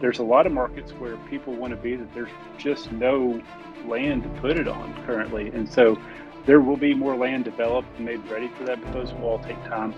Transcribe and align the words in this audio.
there's 0.00 0.18
a 0.18 0.24
lot 0.24 0.46
of 0.46 0.52
markets 0.52 0.92
where 0.92 1.16
people 1.28 1.54
want 1.54 1.72
to 1.72 1.76
be 1.76 1.94
that 1.94 2.12
there's 2.14 2.30
just 2.58 2.90
no 2.90 3.40
land 3.86 4.22
to 4.22 4.28
put 4.40 4.58
it 4.58 4.66
on 4.66 4.94
currently. 5.04 5.48
And 5.48 5.70
so 5.70 6.00
there 6.46 6.60
will 6.60 6.76
be 6.76 6.94
more 6.94 7.16
land 7.16 7.44
developed 7.44 7.88
and 7.96 8.06
made 8.06 8.26
ready 8.30 8.48
for 8.48 8.64
that, 8.64 8.82
but 8.82 8.92
those 8.92 9.12
will 9.12 9.24
all 9.24 9.38
take 9.40 9.62
time. 9.64 9.94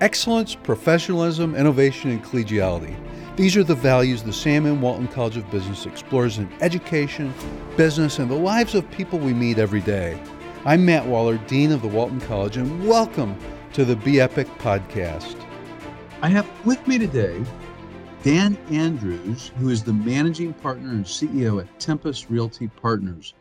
Excellence, 0.00 0.54
professionalism, 0.54 1.54
innovation, 1.54 2.10
and 2.10 2.24
collegiality. 2.24 2.96
These 3.36 3.56
are 3.56 3.64
the 3.64 3.74
values 3.74 4.22
the 4.22 4.32
Sam 4.32 4.66
M. 4.66 4.80
Walton 4.80 5.08
College 5.08 5.36
of 5.36 5.50
Business 5.50 5.84
explores 5.84 6.38
in 6.38 6.50
education, 6.62 7.34
business, 7.76 8.18
and 8.18 8.30
the 8.30 8.34
lives 8.34 8.74
of 8.74 8.90
people 8.90 9.18
we 9.18 9.34
meet 9.34 9.58
every 9.58 9.82
day. 9.82 10.20
I'm 10.64 10.84
Matt 10.84 11.06
Waller, 11.06 11.36
Dean 11.46 11.70
of 11.70 11.82
the 11.82 11.88
Walton 11.88 12.20
College, 12.22 12.56
and 12.56 12.88
welcome 12.88 13.36
to 13.74 13.84
the 13.84 13.96
Be 13.96 14.20
Epic 14.20 14.48
podcast. 14.58 15.36
I 16.22 16.28
have 16.28 16.48
with 16.64 16.86
me 16.88 16.98
today 16.98 17.44
Dan 18.26 18.58
Andrews, 18.72 19.52
who 19.56 19.68
is 19.68 19.84
the 19.84 19.92
managing 19.92 20.52
partner 20.52 20.90
and 20.90 21.04
CEO 21.04 21.60
at 21.60 21.78
Tempus 21.78 22.28
Realty 22.28 22.66
Partners. 22.66 23.34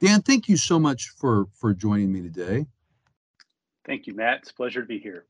Dan, 0.00 0.22
thank 0.22 0.48
you 0.48 0.56
so 0.56 0.78
much 0.78 1.10
for 1.18 1.44
for 1.52 1.74
joining 1.74 2.10
me 2.10 2.22
today. 2.22 2.64
Thank 3.84 4.06
you, 4.06 4.14
Matt. 4.14 4.38
It's 4.38 4.50
a 4.50 4.54
pleasure 4.54 4.80
to 4.80 4.86
be 4.86 4.98
here. 4.98 5.26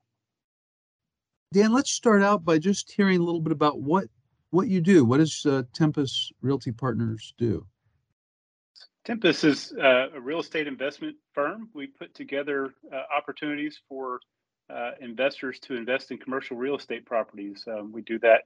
Dan, 1.53 1.73
let's 1.73 1.91
start 1.91 2.23
out 2.23 2.45
by 2.45 2.61
just 2.61 2.93
hearing 2.93 3.19
a 3.19 3.25
little 3.25 3.41
bit 3.41 3.51
about 3.51 3.81
what 3.81 4.05
what 4.51 4.69
you 4.69 4.81
do. 4.81 5.05
What 5.05 5.17
does 5.17 5.45
uh, 5.45 5.65
Tempus 5.75 6.31
Realty 6.41 6.71
Partners 6.71 7.35
do? 7.37 7.67
Tempus 9.05 9.43
is 9.43 9.73
uh, 9.73 10.11
a 10.15 10.21
real 10.21 10.39
estate 10.39 10.69
investment 10.69 11.17
firm. 11.35 11.69
We 11.75 11.89
put 11.89 12.15
together 12.15 12.75
uh, 12.93 13.03
opportunities 13.13 13.81
for 13.89 14.21
uh, 14.73 14.93
investors 15.01 15.59
to 15.63 15.75
invest 15.75 16.13
in 16.13 16.19
commercial 16.19 16.57
real 16.57 16.77
estate 16.77 17.05
properties. 17.05 17.65
Um, 17.67 17.91
we 17.91 18.03
do 18.03 18.21
that 18.21 18.43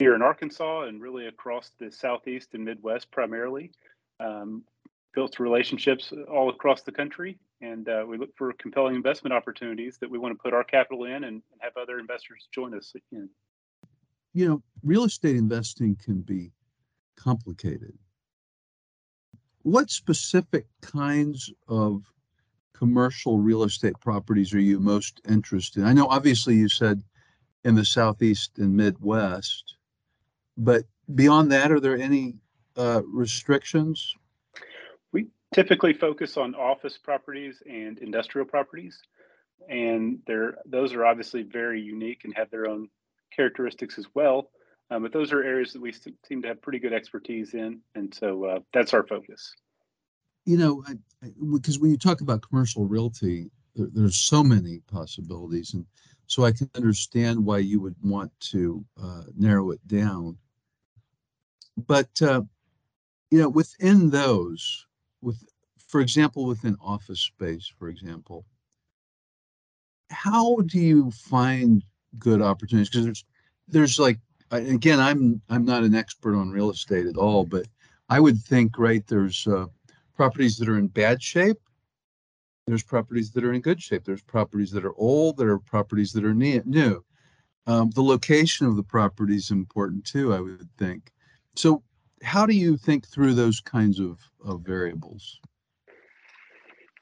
here 0.00 0.14
in 0.14 0.22
Arkansas 0.22 0.84
and 0.84 1.02
really 1.02 1.26
across 1.26 1.72
the 1.78 1.92
Southeast 1.92 2.54
and 2.54 2.64
Midwest 2.64 3.10
primarily. 3.10 3.70
Um, 4.18 4.64
built 5.12 5.38
relationships 5.38 6.10
all 6.32 6.48
across 6.48 6.82
the 6.82 6.92
country, 6.92 7.38
and 7.60 7.86
uh, 7.86 8.04
we 8.08 8.16
look 8.16 8.34
for 8.34 8.52
compelling 8.54 8.94
investment 8.94 9.34
opportunities 9.34 9.98
that 9.98 10.10
we 10.10 10.18
want 10.18 10.32
to 10.32 10.42
put 10.42 10.54
our 10.54 10.64
capital 10.64 11.04
in 11.04 11.24
and, 11.24 11.42
have 11.58 11.76
other 11.76 11.98
investors 11.98 12.48
join 12.54 12.74
us 12.74 12.94
in. 13.12 13.28
You 14.32 14.48
know, 14.48 14.62
real 14.82 15.04
estate 15.04 15.36
investing 15.36 15.94
can 16.02 16.22
be 16.22 16.52
complicated. 17.16 17.92
What 19.62 19.90
specific 19.90 20.64
kinds 20.80 21.52
of 21.68 22.10
commercial 22.72 23.38
real 23.38 23.64
estate 23.64 24.00
properties 24.00 24.54
are 24.54 24.60
you 24.60 24.80
most 24.80 25.20
interested 25.28 25.80
in? 25.80 25.86
I 25.86 25.92
know 25.92 26.06
obviously 26.06 26.54
you 26.54 26.70
said 26.70 27.02
in 27.64 27.74
the 27.74 27.84
Southeast 27.84 28.58
and 28.58 28.74
Midwest. 28.74 29.76
But 30.56 30.84
beyond 31.14 31.52
that, 31.52 31.70
are 31.70 31.80
there 31.80 31.96
any 31.96 32.36
uh, 32.76 33.02
restrictions? 33.06 34.14
We 35.12 35.28
typically 35.54 35.92
focus 35.92 36.36
on 36.36 36.54
office 36.54 36.98
properties 36.98 37.62
and 37.68 37.98
industrial 37.98 38.46
properties, 38.46 39.00
and 39.68 40.18
they're 40.26 40.58
those 40.66 40.94
are 40.94 41.04
obviously 41.04 41.42
very 41.42 41.80
unique 41.80 42.22
and 42.24 42.34
have 42.36 42.50
their 42.50 42.66
own 42.66 42.88
characteristics 43.34 43.98
as 43.98 44.06
well. 44.14 44.50
Um, 44.90 45.02
but 45.02 45.12
those 45.12 45.32
are 45.32 45.42
areas 45.42 45.72
that 45.72 45.80
we 45.80 45.92
seem 45.92 46.42
to 46.42 46.48
have 46.48 46.60
pretty 46.60 46.80
good 46.80 46.92
expertise 46.92 47.54
in, 47.54 47.80
and 47.94 48.12
so 48.12 48.44
uh, 48.44 48.58
that's 48.72 48.92
our 48.92 49.06
focus. 49.06 49.54
You 50.46 50.56
know, 50.56 50.84
because 51.52 51.78
when 51.78 51.90
you 51.90 51.96
talk 51.96 52.22
about 52.22 52.42
commercial 52.42 52.86
realty, 52.86 53.50
there, 53.76 53.88
there's 53.92 54.16
so 54.16 54.42
many 54.42 54.80
possibilities, 54.90 55.74
and 55.74 55.86
so 56.30 56.44
I 56.44 56.52
can 56.52 56.70
understand 56.76 57.44
why 57.44 57.58
you 57.58 57.80
would 57.80 57.96
want 58.04 58.30
to 58.52 58.84
uh, 59.02 59.24
narrow 59.36 59.72
it 59.72 59.84
down. 59.88 60.38
But 61.76 62.22
uh, 62.22 62.42
you 63.30 63.38
know 63.38 63.48
within 63.48 64.10
those 64.10 64.86
with 65.22 65.42
for 65.88 66.00
example 66.00 66.46
within 66.46 66.76
office 66.80 67.20
space 67.20 67.66
for 67.78 67.88
example 67.88 68.44
how 70.10 70.56
do 70.66 70.78
you 70.80 71.10
find 71.12 71.84
good 72.18 72.42
opportunities? 72.42 72.90
Because 72.90 73.04
there's 73.04 73.24
there's 73.68 73.98
like 73.98 74.18
again 74.50 74.98
i'm 74.98 75.40
i'm 75.48 75.64
not 75.64 75.84
an 75.84 75.94
expert 75.94 76.36
on 76.36 76.50
real 76.50 76.70
estate 76.70 77.06
at 77.06 77.16
all 77.16 77.44
but 77.44 77.66
i 78.08 78.18
would 78.18 78.36
think 78.36 78.78
right 78.78 79.06
there's 79.06 79.46
uh, 79.46 79.66
properties 80.14 80.56
that 80.56 80.68
are 80.68 80.78
in 80.78 80.88
bad 80.88 81.22
shape 81.22 81.60
there's 82.70 82.82
properties 82.82 83.30
that 83.32 83.44
are 83.44 83.52
in 83.52 83.60
good 83.60 83.82
shape 83.82 84.04
there's 84.04 84.22
properties 84.22 84.70
that 84.70 84.84
are 84.84 84.94
old 84.96 85.36
there 85.36 85.50
are 85.50 85.58
properties 85.58 86.12
that 86.12 86.24
are 86.24 86.34
new 86.34 87.04
um, 87.66 87.90
the 87.90 88.02
location 88.02 88.66
of 88.66 88.76
the 88.76 88.82
property 88.82 89.36
is 89.36 89.50
important 89.50 90.04
too 90.04 90.32
i 90.32 90.40
would 90.40 90.68
think 90.78 91.12
so, 91.56 91.82
how 92.22 92.46
do 92.46 92.54
you 92.54 92.76
think 92.76 93.06
through 93.06 93.34
those 93.34 93.60
kinds 93.60 93.98
of, 93.98 94.18
of 94.44 94.62
variables? 94.62 95.40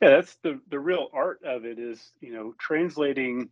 Yeah, 0.01 0.11
that's 0.11 0.37
the 0.43 0.61
the 0.71 0.79
real 0.79 1.09
art 1.13 1.41
of 1.45 1.65
it 1.65 1.79
is 1.79 2.13
you 2.21 2.33
know 2.33 2.55
translating 2.59 3.49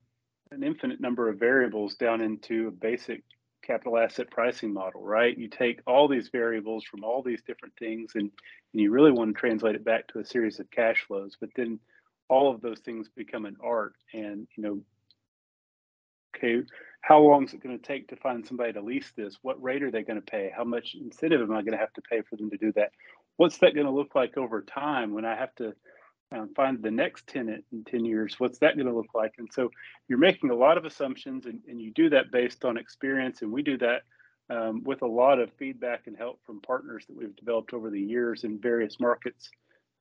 an 0.52 0.62
infinite 0.62 1.00
number 1.00 1.28
of 1.28 1.40
variables 1.40 1.96
down 1.96 2.20
into 2.20 2.68
a 2.68 2.70
basic 2.70 3.24
capital 3.62 3.98
asset 3.98 4.30
pricing 4.30 4.72
model, 4.72 5.02
right? 5.02 5.36
You 5.36 5.48
take 5.48 5.80
all 5.88 6.06
these 6.06 6.28
variables 6.28 6.84
from 6.84 7.02
all 7.02 7.20
these 7.20 7.42
different 7.42 7.74
things 7.80 8.12
and, 8.14 8.30
and 8.72 8.80
you 8.80 8.92
really 8.92 9.10
want 9.10 9.34
to 9.34 9.40
translate 9.40 9.74
it 9.74 9.84
back 9.84 10.06
to 10.08 10.20
a 10.20 10.24
series 10.24 10.60
of 10.60 10.70
cash 10.70 11.04
flows, 11.08 11.36
but 11.40 11.50
then 11.56 11.80
all 12.28 12.52
of 12.52 12.60
those 12.60 12.80
things 12.80 13.08
become 13.14 13.46
an 13.46 13.56
art 13.62 13.94
and 14.12 14.46
you 14.56 14.62
know 14.62 14.80
okay 16.36 16.62
how 17.06 17.20
long 17.20 17.44
is 17.44 17.54
it 17.54 17.62
going 17.62 17.78
to 17.78 17.86
take 17.86 18.08
to 18.08 18.16
find 18.16 18.44
somebody 18.44 18.72
to 18.72 18.80
lease 18.80 19.12
this? 19.16 19.38
What 19.42 19.62
rate 19.62 19.84
are 19.84 19.92
they 19.92 20.02
going 20.02 20.20
to 20.20 20.30
pay? 20.30 20.50
How 20.54 20.64
much 20.64 20.96
incentive 21.00 21.40
am 21.40 21.52
I 21.52 21.62
going 21.62 21.70
to 21.72 21.78
have 21.78 21.92
to 21.92 22.02
pay 22.02 22.22
for 22.28 22.34
them 22.34 22.50
to 22.50 22.56
do 22.56 22.72
that? 22.72 22.90
What's 23.36 23.58
that 23.58 23.74
going 23.74 23.86
to 23.86 23.92
look 23.92 24.16
like 24.16 24.36
over 24.36 24.62
time 24.62 25.14
when 25.14 25.24
I 25.24 25.36
have 25.36 25.54
to 25.56 25.72
um, 26.32 26.50
find 26.56 26.82
the 26.82 26.90
next 26.90 27.28
tenant 27.28 27.64
in 27.70 27.84
10 27.84 28.04
years? 28.04 28.34
What's 28.40 28.58
that 28.58 28.74
going 28.74 28.88
to 28.88 28.92
look 28.92 29.14
like? 29.14 29.34
And 29.38 29.48
so 29.52 29.70
you're 30.08 30.18
making 30.18 30.50
a 30.50 30.56
lot 30.56 30.78
of 30.78 30.84
assumptions 30.84 31.46
and, 31.46 31.60
and 31.68 31.80
you 31.80 31.92
do 31.92 32.10
that 32.10 32.32
based 32.32 32.64
on 32.64 32.76
experience. 32.76 33.42
And 33.42 33.52
we 33.52 33.62
do 33.62 33.78
that 33.78 34.02
um, 34.50 34.82
with 34.82 35.02
a 35.02 35.06
lot 35.06 35.38
of 35.38 35.52
feedback 35.60 36.08
and 36.08 36.16
help 36.16 36.40
from 36.44 36.60
partners 36.60 37.04
that 37.06 37.16
we've 37.16 37.36
developed 37.36 37.72
over 37.72 37.88
the 37.88 38.00
years 38.00 38.42
in 38.42 38.58
various 38.58 38.98
markets. 38.98 39.48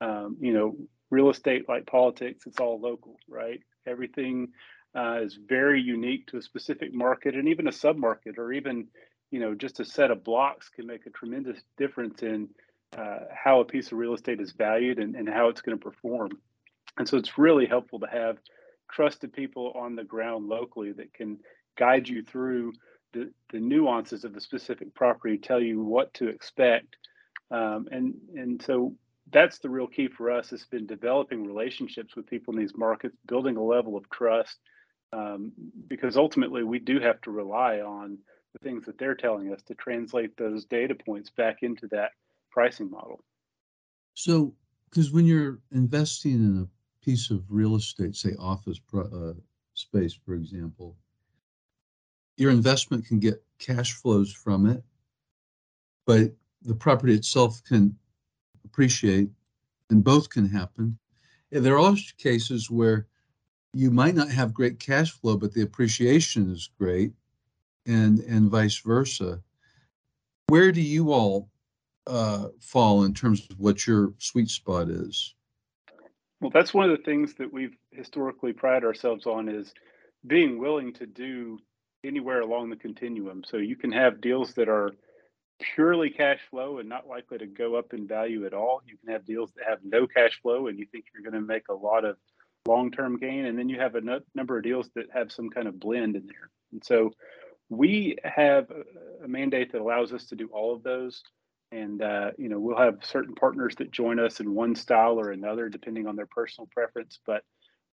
Um, 0.02 0.38
you 0.40 0.54
know, 0.54 0.76
real 1.10 1.30
estate 1.30 1.68
like 1.70 1.86
politics, 1.86 2.46
it's 2.46 2.60
all 2.60 2.80
local, 2.80 3.16
right? 3.30 3.60
Everything 3.88 4.50
uh, 4.96 5.20
is 5.22 5.38
very 5.48 5.82
unique 5.82 6.26
to 6.28 6.38
a 6.38 6.42
specific 6.42 6.94
market 6.94 7.36
and 7.36 7.48
even 7.48 7.68
a 7.68 7.72
submarket 7.72 8.38
or 8.38 8.54
even 8.54 8.88
you 9.32 9.40
know 9.40 9.54
just 9.54 9.80
a 9.80 9.86
set 9.86 10.12
of 10.12 10.24
blocks 10.24 10.70
can 10.70 10.88
make 10.88 11.06
a 11.06 11.10
tremendous 11.10 11.60
difference 11.78 12.24
in 12.24 12.48
uh, 12.98 13.20
how 13.34 13.60
a 13.60 13.66
piece 13.66 13.92
of 13.92 13.98
real 13.98 14.14
estate 14.14 14.40
is 14.40 14.54
valued 14.54 15.00
and, 15.00 15.16
and 15.16 15.28
how 15.28 15.50
it's 15.50 15.62
going 15.62 15.78
to 15.78 15.84
perform 15.84 16.30
and 16.98 17.08
so 17.08 17.18
it's 17.18 17.38
really 17.38 17.66
helpful 17.66 18.00
to 18.00 18.08
have 18.08 18.38
trusted 18.90 19.34
people 19.34 19.74
on 19.76 19.96
the 19.96 20.04
ground 20.04 20.48
locally 20.48 20.94
that 20.94 21.14
can 21.14 21.38
guide 21.78 22.08
you 22.08 22.24
through 22.24 22.72
the, 23.12 23.30
the 23.52 23.60
nuances 23.60 24.24
of 24.24 24.34
the 24.34 24.40
specific 24.40 24.94
property 24.94 25.38
tell 25.38 25.60
you 25.60 25.82
what 25.82 26.14
to 26.14 26.30
expect 26.30 26.96
um, 27.52 27.88
and 27.92 28.14
and 28.36 28.62
so 28.62 28.94
that's 29.32 29.60
the 29.60 29.70
real 29.70 29.88
key 29.88 30.08
for 30.08 30.32
us 30.32 30.52
It's 30.52 30.66
been 30.66 30.86
developing 30.86 31.46
relationships 31.46 32.16
with 32.16 32.28
people 32.28 32.54
in 32.54 32.60
these 32.60 32.76
markets 32.76 33.16
building 33.28 33.58
a 33.58 33.64
level 33.64 33.98
of 33.98 34.10
trust 34.10 34.58
um, 35.14 35.52
because 35.88 36.18
ultimately 36.18 36.64
we 36.64 36.80
do 36.80 37.00
have 37.00 37.22
to 37.22 37.32
rely 37.32 37.80
on 37.80 38.18
the 38.54 38.60
things 38.60 38.86
that 38.86 38.98
they're 38.98 39.16
telling 39.16 39.52
us 39.52 39.62
to 39.64 39.76
translate 39.76 40.38
those 40.38 40.66
data 40.66 40.96
points 40.96 41.30
back 41.30 41.58
into 41.62 41.88
that 41.88 42.12
pricing 42.52 42.90
model. 42.90 43.24
So, 44.14 44.54
because 44.90 45.12
when 45.12 45.26
you're 45.26 45.60
investing 45.72 46.34
in 46.36 46.62
a 46.62 47.04
piece 47.04 47.32
of 47.32 47.44
real 47.50 47.76
estate, 47.76 48.16
say 48.16 48.34
office 48.40 48.80
uh, 48.94 49.34
space, 49.74 50.14
for 50.14 50.36
example, 50.36 50.96
your 52.38 52.52
investment 52.52 53.06
can 53.06 53.20
get 53.20 53.44
cash 53.60 53.94
flows 53.94 54.32
from 54.32 54.68
it, 54.68 54.84
but 56.06 56.32
the 56.62 56.76
property 56.76 57.14
itself 57.14 57.62
can 57.64 57.96
appreciate, 58.66 59.30
and 59.90 60.04
both 60.04 60.30
can 60.30 60.50
happen. 60.50 60.98
And 61.52 61.66
there 61.66 61.76
are 61.76 61.80
also 61.80 62.12
cases 62.18 62.70
where 62.70 63.08
you 63.74 63.92
might 63.92 64.16
not 64.16 64.30
have 64.30 64.54
great 64.54 64.80
cash 64.80 65.12
flow, 65.12 65.38
but 65.38 65.54
the 65.54 65.62
appreciation 65.62 66.52
is 66.52 66.70
great, 66.78 67.14
and 67.86 68.20
and 68.22 68.50
vice 68.50 68.80
versa. 68.80 69.42
Where 70.48 70.72
do 70.72 70.82
you 70.82 71.12
all 71.12 71.50
uh, 72.08 72.50
fall 72.60 73.04
in 73.04 73.14
terms 73.14 73.48
of 73.50 73.60
what 73.60 73.88
your 73.88 74.14
sweet 74.18 74.50
spot 74.50 74.90
is? 74.90 75.34
Well, 76.42 76.52
that's 76.52 76.74
one 76.74 76.90
of 76.90 76.98
the 76.98 77.04
things 77.04 77.34
that 77.36 77.52
we've 77.52 77.76
historically 77.92 78.54
prided 78.54 78.84
ourselves 78.84 79.26
on 79.26 79.50
is 79.50 79.74
being 80.28 80.60
willing 80.60 80.94
to 80.94 81.06
do 81.06 81.60
anywhere 82.04 82.42
along 82.42 82.70
the 82.70 82.76
continuum. 82.76 83.44
So 83.44 83.58
you 83.58 83.76
can 83.76 83.92
have 83.92 84.22
deals 84.22 84.54
that 84.54 84.70
are 84.70 84.92
purely 85.60 86.10
cash 86.10 86.40
flow 86.50 86.80
and 86.80 86.90
not 86.90 87.08
likely 87.08 87.38
to 87.38 87.46
go 87.46 87.76
up 87.76 87.94
in 87.94 88.08
value 88.08 88.46
at 88.46 88.54
all. 88.54 88.82
You 88.86 88.98
can 88.98 89.14
have 89.14 89.26
deals 89.26 89.52
that 89.56 89.66
have 89.68 89.80
no 89.84 90.08
cash 90.08 90.40
flow 90.42 90.68
and 90.68 90.78
you 90.78 90.86
think 90.92 91.06
you're 91.14 91.30
going 91.30 91.42
to 91.42 91.48
make 91.48 91.70
a 91.70 91.74
lot 91.74 92.06
of 92.06 92.18
long-term 92.68 93.18
gain, 93.18 93.46
and 93.46 93.58
then 93.58 93.70
you 93.70 93.80
have 93.80 93.96
a 93.96 94.00
n- 94.00 94.24
number 94.34 94.58
of 94.58 94.64
deals 94.64 94.90
that 94.96 95.06
have 95.14 95.32
some 95.32 95.50
kind 95.50 95.68
of 95.68 95.80
blend 95.80 96.16
in 96.16 96.26
there. 96.26 96.50
And 96.72 96.84
so 96.84 97.12
we 97.70 98.18
have 98.24 98.72
a 99.24 99.28
mandate 99.28 99.72
that 99.72 99.82
allows 99.82 100.14
us 100.14 100.26
to 100.28 100.36
do 100.36 100.50
all 100.52 100.74
of 100.74 100.84
those. 100.84 101.24
And 101.72 102.02
uh, 102.02 102.32
you 102.38 102.50
know, 102.50 102.60
we'll 102.60 102.78
have 102.78 103.00
certain 103.04 103.36
partners 103.36 103.76
that 103.78 103.92
join 103.92 104.20
us 104.20 104.40
in 104.40 104.54
one 104.54 104.76
style 104.76 105.20
or 105.20 105.32
another, 105.32 105.70
depending 105.70 106.08
on 106.08 106.16
their 106.16 106.28
personal 106.28 106.68
preference. 106.72 107.20
But 107.26 107.44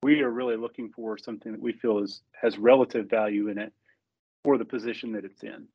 we 0.02 0.22
are 0.22 0.30
really 0.30 0.56
looking 0.56 0.90
for 0.94 1.18
something 1.18 1.52
that 1.52 1.60
we 1.60 1.72
feel 1.72 1.98
is 1.98 2.22
has 2.40 2.58
relative 2.58 3.08
value 3.08 3.48
in 3.48 3.58
it 3.58 3.72
for 4.44 4.58
the 4.58 4.64
position 4.64 5.12
that 5.12 5.24
it's 5.24 5.42
in. 5.42 5.68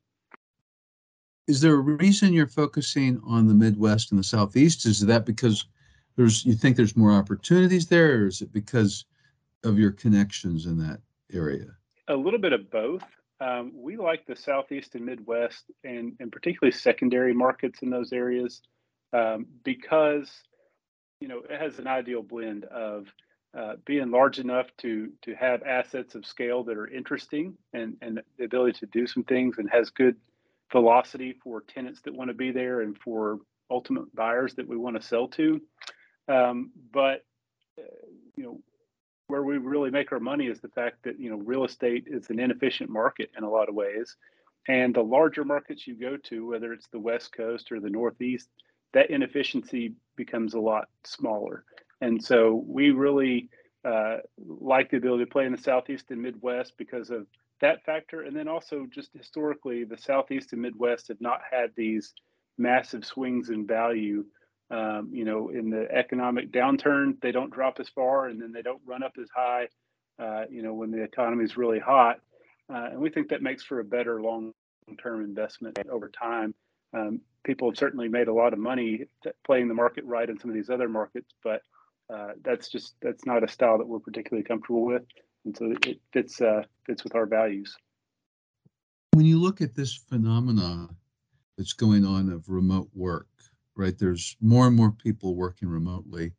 Is 1.48 1.62
there 1.62 1.74
a 1.74 1.78
reason 1.78 2.34
you're 2.34 2.48
focusing 2.48 3.22
on 3.24 3.48
the 3.48 3.54
Midwest 3.54 4.12
and 4.12 4.20
the 4.20 4.24
Southeast? 4.24 4.86
Is 4.86 5.02
that 5.02 5.26
because 5.26 5.66
there's 6.16 6.46
you 6.46 6.54
think 6.54 6.76
there's 6.76 6.98
more 6.98 7.12
opportunities 7.12 7.88
there, 7.88 8.22
or 8.22 8.28
is 8.28 8.42
it 8.42 8.52
because 8.52 9.06
of 9.64 9.78
your 9.78 9.92
connections 9.92 10.66
in 10.66 10.78
that 10.80 11.02
area? 11.32 11.68
A 12.08 12.16
little 12.16 12.40
bit 12.40 12.54
of 12.54 12.72
both. 12.72 13.04
Um, 13.40 13.74
we 13.76 13.98
like 13.98 14.26
the 14.26 14.36
Southeast 14.36 14.96
and 14.96 15.06
Midwest, 15.06 15.66
and, 15.84 16.14
and 16.20 16.32
particularly 16.32 16.72
secondary 16.72 17.34
markets 17.34 17.82
in 17.82 17.90
those 17.90 18.14
areas, 18.14 18.62
um, 19.14 19.46
because 19.64 20.32
you 21.20 21.28
know 21.28 21.42
it 21.50 21.60
has 21.60 21.78
an 21.78 21.88
ideal 21.88 22.24
blend 22.24 22.64
of 22.66 23.08
uh, 23.56 23.74
being 23.86 24.10
large 24.10 24.40
enough 24.40 24.68
to 24.78 25.12
to 25.22 25.36
have 25.36 25.62
assets 25.64 26.16
of 26.16 26.26
scale 26.26 26.64
that 26.64 26.78
are 26.78 26.88
interesting 26.88 27.54
and 27.74 27.98
and 28.02 28.22
the 28.38 28.46
ability 28.46 28.80
to 28.80 28.88
do 28.88 29.06
some 29.06 29.24
things 29.24 29.58
and 29.60 29.70
has 29.70 29.92
good 29.92 30.16
velocity 30.72 31.36
for 31.44 31.62
tenants 31.62 32.02
that 32.02 32.14
want 32.14 32.30
to 32.30 32.34
be 32.34 32.52
there 32.52 32.82
and 32.82 32.98
for 32.98 33.40
ultimate 33.70 34.14
buyers 34.16 34.56
that 34.56 34.68
we 34.68 34.78
want 34.78 35.00
to 35.00 35.08
sell 35.08 35.28
to. 35.30 35.62
Um, 36.28 36.72
but 36.92 37.24
uh, 37.78 37.84
you 38.36 38.44
know 38.44 38.62
where 39.28 39.44
we 39.44 39.58
really 39.58 39.90
make 39.90 40.12
our 40.12 40.20
money 40.20 40.46
is 40.46 40.60
the 40.60 40.70
fact 40.70 40.98
that 41.04 41.20
you 41.20 41.30
know 41.30 41.38
real 41.38 41.66
estate 41.66 42.06
is 42.08 42.30
an 42.30 42.40
inefficient 42.40 42.90
market 42.90 43.32
in 43.38 43.44
a 43.44 43.50
lot 43.50 43.70
of 43.70 43.76
ways, 43.76 44.16
and 44.68 44.94
the 44.94 45.04
larger 45.04 45.44
markets 45.44 45.88
you 45.88 45.96
go 45.96 46.18
to, 46.18 46.48
whether 46.48 46.74
it's 46.74 46.88
the 46.92 47.00
West 47.00 47.36
Coast 47.36 47.72
or 47.72 47.80
the 47.80 47.90
Northeast, 47.90 48.50
that 48.94 49.10
inefficiency 49.10 49.94
becomes 50.16 50.54
a 50.54 50.60
lot 50.60 50.88
smaller. 51.04 51.64
And 52.02 52.24
so 52.24 52.64
we 52.68 52.92
really 52.92 53.50
uh, 53.84 54.18
like 54.38 54.90
the 54.90 54.98
ability 54.98 55.26
to 55.26 55.32
play 55.32 55.46
in 55.46 55.52
the 55.52 55.62
Southeast 55.62 56.06
and 56.10 56.22
Midwest 56.22 56.74
because 56.78 57.10
of 57.10 57.28
that 57.62 57.84
factor. 57.86 58.22
And 58.22 58.36
then 58.36 58.48
also, 58.48 58.86
just 58.90 59.12
historically, 59.14 59.84
the 59.84 59.98
Southeast 59.98 60.54
and 60.54 60.62
Midwest 60.62 61.08
have 61.08 61.22
not 61.22 61.42
had 61.50 61.72
these 61.76 62.14
massive 62.58 63.06
swings 63.06 63.50
in 63.50 63.66
value. 63.66 64.26
Um, 64.72 65.10
you 65.12 65.26
know, 65.26 65.50
in 65.50 65.70
the 65.70 65.88
economic 65.92 66.52
downturn, 66.52 67.22
they 67.22 67.32
don't 67.32 67.54
drop 67.54 67.80
as 67.80 67.90
far 67.90 68.28
and 68.28 68.42
then 68.42 68.52
they 68.52 68.64
don't 68.64 68.82
run 68.86 69.04
up 69.04 69.14
as 69.22 69.28
high, 69.36 69.68
uh, 70.18 70.46
you 70.50 70.64
know, 70.64 70.74
when 70.74 70.90
the 70.90 71.04
economy 71.04 71.44
is 71.44 71.56
really 71.56 71.80
hot. 71.80 72.20
Uh, 72.74 72.88
and 72.92 73.00
we 73.00 73.12
think 73.12 73.30
that 73.30 73.44
makes 73.44 73.64
for 73.64 73.80
a 73.80 73.84
better 73.84 74.22
long 74.22 74.54
term 75.02 75.24
investment 75.24 75.78
over 75.92 76.10
time. 76.10 76.56
Um, 76.94 77.22
people 77.44 77.70
have 77.70 77.78
certainly 77.78 78.08
made 78.08 78.28
a 78.28 78.34
lot 78.34 78.54
of 78.54 78.60
money 78.60 79.06
playing 79.46 79.68
the 79.68 79.74
market 79.74 80.04
right 80.06 80.30
in 80.30 80.40
some 80.40 80.50
of 80.50 80.56
these 80.56 80.70
other 80.70 80.90
markets, 80.90 81.32
but 81.44 81.62
uh, 82.14 82.30
that's 82.44 82.70
just 82.70 82.96
that's 83.02 83.26
not 83.26 83.44
a 83.44 83.48
style 83.48 83.78
that 83.78 83.88
we're 83.88 84.00
particularly 84.00 84.44
comfortable 84.44 84.86
with, 84.86 85.04
and 85.46 85.56
so 85.56 85.74
it 85.84 86.02
fits 86.12 86.42
uh, 86.42 86.64
fits 86.86 87.04
with 87.04 87.16
our 87.16 87.26
values. 87.26 87.76
When 89.12 89.26
you 89.26 89.40
look 89.40 89.62
at 89.62 89.76
this 89.76 89.96
phenomena 89.96 90.90
that's 91.58 91.74
going 91.74 92.06
on 92.06 92.32
of 92.32 92.50
remote 92.50 92.90
work, 92.94 93.30
right? 93.76 93.98
There's 93.98 94.36
more 94.42 94.68
and 94.68 94.76
more 94.76 94.92
people 94.92 95.36
working 95.36 95.70
remotely, 95.70 96.34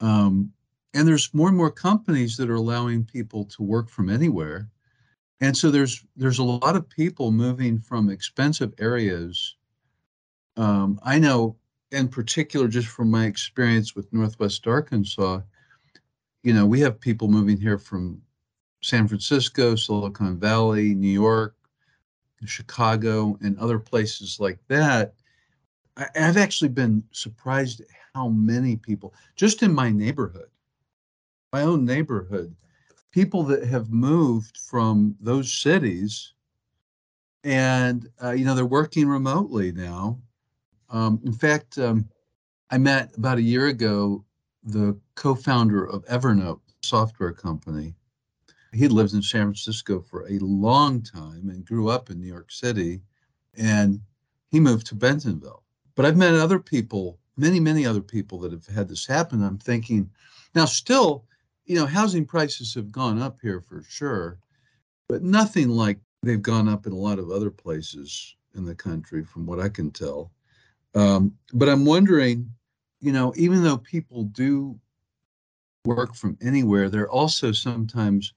um, 0.00 0.52
and 0.94 1.06
there's 1.06 1.34
more 1.34 1.48
and 1.48 1.56
more 1.56 1.70
companies 1.70 2.36
that 2.38 2.48
are 2.48 2.54
allowing 2.54 3.04
people 3.04 3.44
to 3.44 3.62
work 3.62 3.90
from 3.90 4.08
anywhere, 4.08 4.70
and 5.40 5.56
so 5.56 5.70
there's 5.70 6.04
there's 6.16 6.38
a 6.38 6.44
lot 6.44 6.76
of 6.76 6.88
people 6.88 7.30
moving 7.30 7.78
from 7.78 8.08
expensive 8.08 8.72
areas. 8.78 9.56
Um, 10.56 10.98
I 11.02 11.18
know 11.18 11.56
in 11.90 12.08
particular, 12.08 12.68
just 12.68 12.88
from 12.88 13.10
my 13.10 13.26
experience 13.26 13.94
with 13.94 14.12
Northwest 14.12 14.66
Arkansas, 14.66 15.40
you 16.42 16.52
know, 16.52 16.66
we 16.66 16.80
have 16.80 17.00
people 17.00 17.28
moving 17.28 17.58
here 17.58 17.78
from 17.78 18.20
San 18.88 19.06
Francisco, 19.08 19.74
Silicon 19.74 20.38
Valley, 20.38 20.94
New 20.94 21.08
York, 21.08 21.54
Chicago, 22.44 23.36
and 23.42 23.58
other 23.58 23.78
places 23.78 24.38
like 24.40 24.58
that. 24.68 25.14
I, 25.96 26.06
have 26.14 26.36
actually 26.36 26.68
been 26.68 27.02
surprised 27.10 27.80
at 27.80 27.88
how 28.14 28.28
many 28.28 28.76
people, 28.76 29.14
just 29.36 29.62
in 29.62 29.74
my 29.74 29.90
neighborhood, 29.90 30.48
my 31.52 31.62
own 31.62 31.84
neighborhood, 31.84 32.54
people 33.10 33.42
that 33.44 33.64
have 33.64 33.90
moved 33.90 34.58
from 34.58 35.16
those 35.20 35.52
cities 35.52 36.34
and, 37.44 38.08
uh, 38.22 38.30
you 38.30 38.44
know, 38.44 38.54
they're 38.54 38.66
working 38.66 39.08
remotely 39.08 39.72
now 39.72 40.18
um, 40.90 41.20
in 41.24 41.32
fact, 41.32 41.78
um, 41.78 42.08
I 42.70 42.78
met 42.78 43.16
about 43.16 43.38
a 43.38 43.42
year 43.42 43.66
ago 43.66 44.24
the 44.62 44.98
co-founder 45.14 45.84
of 45.88 46.04
Evernote 46.06 46.60
software 46.82 47.32
company. 47.32 47.94
He 48.72 48.88
lived 48.88 49.14
in 49.14 49.22
San 49.22 49.46
Francisco 49.46 50.00
for 50.00 50.26
a 50.26 50.38
long 50.40 51.02
time 51.02 51.48
and 51.48 51.64
grew 51.64 51.88
up 51.88 52.10
in 52.10 52.20
New 52.20 52.26
York 52.26 52.50
City, 52.50 53.00
and 53.56 54.00
he 54.50 54.60
moved 54.60 54.86
to 54.88 54.94
Bentonville. 54.94 55.62
But 55.94 56.04
I've 56.04 56.16
met 56.16 56.34
other 56.34 56.58
people, 56.58 57.18
many, 57.36 57.60
many 57.60 57.86
other 57.86 58.00
people 58.00 58.38
that 58.40 58.52
have 58.52 58.66
had 58.66 58.88
this 58.88 59.06
happen. 59.06 59.42
I'm 59.42 59.58
thinking, 59.58 60.10
now 60.54 60.66
still, 60.66 61.24
you 61.64 61.76
know, 61.76 61.86
housing 61.86 62.24
prices 62.24 62.74
have 62.74 62.92
gone 62.92 63.20
up 63.20 63.38
here 63.40 63.60
for 63.60 63.82
sure, 63.82 64.38
but 65.08 65.22
nothing 65.22 65.70
like 65.70 65.98
they've 66.22 66.42
gone 66.42 66.68
up 66.68 66.86
in 66.86 66.92
a 66.92 66.96
lot 66.98 67.18
of 67.18 67.30
other 67.30 67.50
places 67.50 68.36
in 68.54 68.64
the 68.64 68.74
country, 68.74 69.24
from 69.24 69.46
what 69.46 69.60
I 69.60 69.68
can 69.68 69.90
tell. 69.90 70.30
Um, 70.94 71.36
but 71.52 71.68
I'm 71.68 71.84
wondering, 71.84 72.50
you 73.00 73.12
know, 73.12 73.32
even 73.36 73.62
though 73.62 73.78
people 73.78 74.24
do 74.24 74.78
work 75.84 76.14
from 76.14 76.36
anywhere, 76.42 76.88
they're 76.88 77.10
also 77.10 77.52
sometimes 77.52 78.32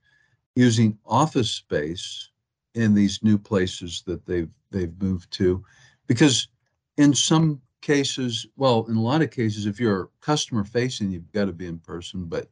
using 0.56 0.98
office 1.06 1.52
space 1.52 2.30
in 2.76 2.94
these 2.94 3.22
new 3.24 3.38
places 3.38 4.04
that 4.06 4.26
they've 4.26 4.50
they've 4.72 5.02
moved 5.02 5.32
to, 5.32 5.64
because 6.08 6.48
in 6.98 7.14
some 7.14 7.62
cases, 7.82 8.46
well, 8.56 8.86
in 8.90 8.96
a 8.96 9.02
lot 9.02 9.22
of 9.22 9.32
cases, 9.32 9.66
if 9.66 9.80
you're 9.80 10.10
customer 10.22 10.64
facing, 10.64 11.12
you've 11.12 11.32
got 11.32 11.46
to 11.46 11.54
be 11.54 11.68
in 11.68 11.80
person. 11.80 12.26
But 12.26 12.50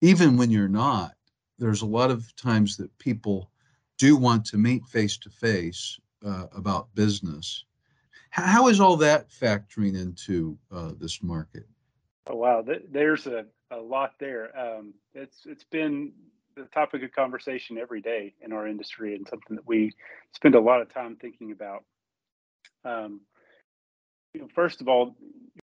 even 0.00 0.36
when 0.36 0.50
you're 0.50 0.68
not, 0.68 1.12
there's 1.58 1.82
a 1.82 1.86
lot 1.86 2.10
of 2.10 2.34
times 2.36 2.76
that 2.76 2.96
people 2.98 3.50
do 3.98 4.16
want 4.16 4.44
to 4.46 4.56
meet 4.56 4.84
face 4.86 5.16
to 5.18 5.30
face 5.30 6.00
about 6.22 6.94
business. 6.94 7.64
How 8.30 8.68
is 8.68 8.80
all 8.80 8.96
that 8.96 9.30
factoring 9.30 9.94
into 10.00 10.58
uh, 10.72 10.92
this 10.98 11.22
market? 11.22 11.68
Oh, 12.26 12.36
wow, 12.36 12.64
there's 12.90 13.26
a, 13.26 13.44
a 13.70 13.76
lot 13.76 14.14
there. 14.18 14.58
Um, 14.58 14.94
it's 15.14 15.46
it's 15.46 15.64
been 15.64 16.12
the 16.56 16.64
topic 16.64 17.02
of 17.02 17.12
conversation 17.12 17.78
every 17.78 18.00
day 18.00 18.34
in 18.40 18.52
our 18.52 18.66
industry, 18.66 19.14
and 19.14 19.26
something 19.28 19.56
that 19.56 19.66
we 19.66 19.92
spend 20.32 20.54
a 20.54 20.60
lot 20.60 20.80
of 20.80 20.92
time 20.92 21.16
thinking 21.16 21.52
about. 21.52 21.84
Um, 22.84 23.20
you 24.32 24.40
know, 24.40 24.48
first 24.54 24.80
of 24.80 24.88
all, 24.88 25.16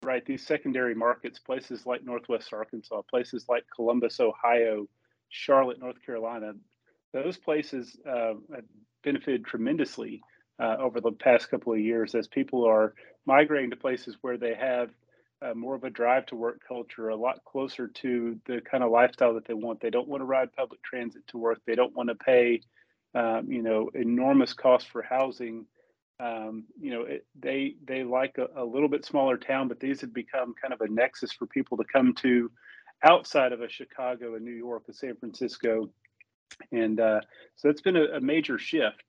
right, 0.03 0.25
these 0.25 0.45
secondary 0.45 0.95
markets, 0.95 1.39
places 1.39 1.85
like 1.85 2.03
Northwest 2.03 2.51
Arkansas, 2.51 3.01
places 3.09 3.45
like 3.47 3.63
Columbus, 3.73 4.19
Ohio, 4.19 4.87
Charlotte, 5.29 5.79
North 5.79 6.03
Carolina, 6.05 6.53
those 7.13 7.37
places 7.37 7.97
uh, 8.07 8.33
have 8.53 8.65
benefited 9.03 9.45
tremendously 9.45 10.21
uh, 10.59 10.77
over 10.79 10.99
the 10.99 11.11
past 11.11 11.49
couple 11.49 11.73
of 11.73 11.79
years 11.79 12.15
as 12.15 12.27
people 12.27 12.65
are 12.65 12.93
migrating 13.25 13.69
to 13.69 13.75
places 13.75 14.17
where 14.21 14.37
they 14.37 14.53
have 14.53 14.89
uh, 15.45 15.53
more 15.53 15.75
of 15.75 15.83
a 15.83 15.89
drive 15.89 16.25
to 16.27 16.35
work 16.35 16.61
culture, 16.67 17.09
a 17.09 17.15
lot 17.15 17.43
closer 17.45 17.87
to 17.87 18.39
the 18.45 18.61
kind 18.61 18.83
of 18.83 18.91
lifestyle 18.91 19.33
that 19.33 19.45
they 19.45 19.53
want. 19.53 19.79
They 19.81 19.89
don't 19.89 20.07
want 20.07 20.21
to 20.21 20.25
ride 20.25 20.53
public 20.53 20.81
transit 20.81 21.27
to 21.27 21.37
work. 21.37 21.59
They 21.65 21.75
don't 21.75 21.95
want 21.95 22.09
to 22.09 22.15
pay, 22.15 22.61
um, 23.13 23.51
you 23.51 23.61
know, 23.61 23.89
enormous 23.93 24.53
costs 24.53 24.89
for 24.89 25.01
housing. 25.01 25.65
Um, 26.19 26.63
you 26.79 26.91
know, 26.91 27.01
it, 27.01 27.25
they 27.37 27.75
they 27.85 28.03
like 28.03 28.37
a, 28.37 28.47
a, 28.61 28.63
little 28.63 28.87
bit 28.87 29.03
smaller 29.03 29.37
town, 29.37 29.67
but 29.67 29.79
these 29.79 30.01
have 30.01 30.13
become 30.13 30.53
kind 30.59 30.73
of 30.73 30.81
a 30.81 30.87
nexus 30.87 31.33
for 31.33 31.45
people 31.45 31.77
to 31.77 31.83
come 31.83 32.13
to 32.15 32.49
outside 33.03 33.51
of 33.51 33.61
a 33.61 33.69
Chicago, 33.69 34.35
a 34.35 34.39
New 34.39 34.53
York, 34.53 34.83
a 34.89 34.93
San 34.93 35.17
Francisco, 35.17 35.89
and 36.71 37.01
uh, 37.01 37.19
so 37.57 37.69
it's 37.69 37.81
been 37.81 37.97
a, 37.97 38.05
a 38.15 38.21
major 38.21 38.57
shift. 38.57 39.03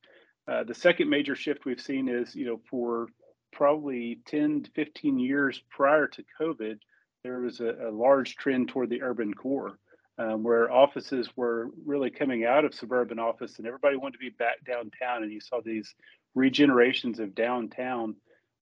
Uh, 0.48 0.64
the 0.64 0.74
second 0.74 1.08
major 1.08 1.36
shift 1.36 1.64
we've 1.64 1.80
seen 1.80 2.08
is, 2.08 2.34
you 2.34 2.44
know, 2.44 2.60
for 2.68 3.08
probably 3.52 4.20
10 4.26 4.64
to 4.64 4.70
15 4.72 5.18
years 5.18 5.62
prior 5.70 6.06
to 6.08 6.24
COVID, 6.40 6.78
there 7.22 7.40
was 7.40 7.60
a, 7.60 7.88
a 7.88 7.90
large 7.90 8.36
trend 8.36 8.68
toward 8.68 8.90
the 8.90 9.02
urban 9.02 9.34
core, 9.34 9.78
um, 10.18 10.42
where 10.42 10.70
offices 10.70 11.28
were 11.36 11.70
really 11.84 12.10
coming 12.10 12.44
out 12.44 12.64
of 12.64 12.74
suburban 12.74 13.18
office 13.18 13.58
and 13.58 13.66
everybody 13.66 13.96
wanted 13.96 14.14
to 14.14 14.18
be 14.18 14.30
back 14.30 14.64
downtown. 14.64 15.22
And 15.22 15.32
you 15.32 15.40
saw 15.40 15.60
these 15.60 15.94
regenerations 16.36 17.18
of 17.18 17.34
downtown. 17.34 18.16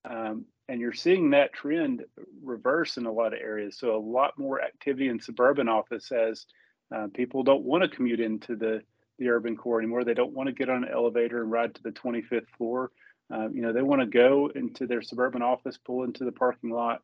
Um, 0.08 0.46
and 0.68 0.80
you're 0.80 0.92
seeing 0.94 1.30
that 1.30 1.52
trend 1.52 2.04
reverse 2.42 2.96
in 2.96 3.06
a 3.06 3.12
lot 3.12 3.34
of 3.34 3.40
areas. 3.40 3.76
So 3.78 3.94
a 3.94 3.98
lot 3.98 4.38
more 4.38 4.62
activity 4.62 5.08
in 5.08 5.20
suburban 5.20 5.68
office 5.68 6.10
as 6.10 6.46
uh, 6.94 7.08
people 7.12 7.42
don't 7.42 7.64
want 7.64 7.82
to 7.82 7.94
commute 7.94 8.20
into 8.20 8.56
the 8.56 8.82
the 9.18 9.28
urban 9.28 9.56
core 9.56 9.78
anymore. 9.78 10.04
They 10.04 10.14
don't 10.14 10.32
want 10.32 10.48
to 10.48 10.52
get 10.52 10.68
on 10.68 10.84
an 10.84 10.90
elevator 10.92 11.42
and 11.42 11.50
ride 11.50 11.74
to 11.74 11.82
the 11.82 11.92
25th 11.92 12.48
floor. 12.56 12.90
Uh, 13.32 13.48
you 13.48 13.62
know, 13.62 13.72
they 13.72 13.82
want 13.82 14.00
to 14.00 14.06
go 14.06 14.50
into 14.54 14.86
their 14.86 15.02
suburban 15.02 15.42
office, 15.42 15.78
pull 15.78 16.04
into 16.04 16.24
the 16.24 16.32
parking 16.32 16.70
lot, 16.70 17.02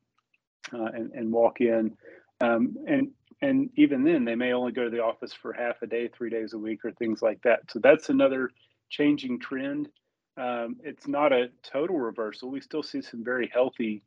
uh, 0.73 0.85
and, 0.85 1.12
and 1.12 1.33
walk 1.33 1.61
in. 1.61 1.97
Um, 2.41 2.77
and 2.87 3.11
and 3.43 3.71
even 3.77 4.05
then, 4.05 4.25
they 4.27 4.35
may 4.35 4.53
only 4.53 4.73
go 4.73 4.85
to 4.85 4.91
the 4.91 5.03
office 5.03 5.33
for 5.33 5.53
half 5.53 5.81
a 5.81 5.87
day, 5.87 6.09
three 6.09 6.29
days 6.29 6.53
a 6.53 6.59
week, 6.59 6.85
or 6.85 6.93
things 6.93 7.23
like 7.23 7.41
that. 7.43 7.61
So 7.71 7.79
that's 7.79 8.11
another 8.11 8.50
changing 8.91 9.41
trend. 9.41 9.89
Um, 10.37 10.77
it's 10.85 11.09
not 11.09 11.33
a 11.33 11.49
total 11.62 11.99
reversal. 11.99 12.50
We 12.50 12.61
still 12.61 12.83
see 12.83 13.00
some 13.00 13.25
very 13.25 13.50
healthy 13.53 14.03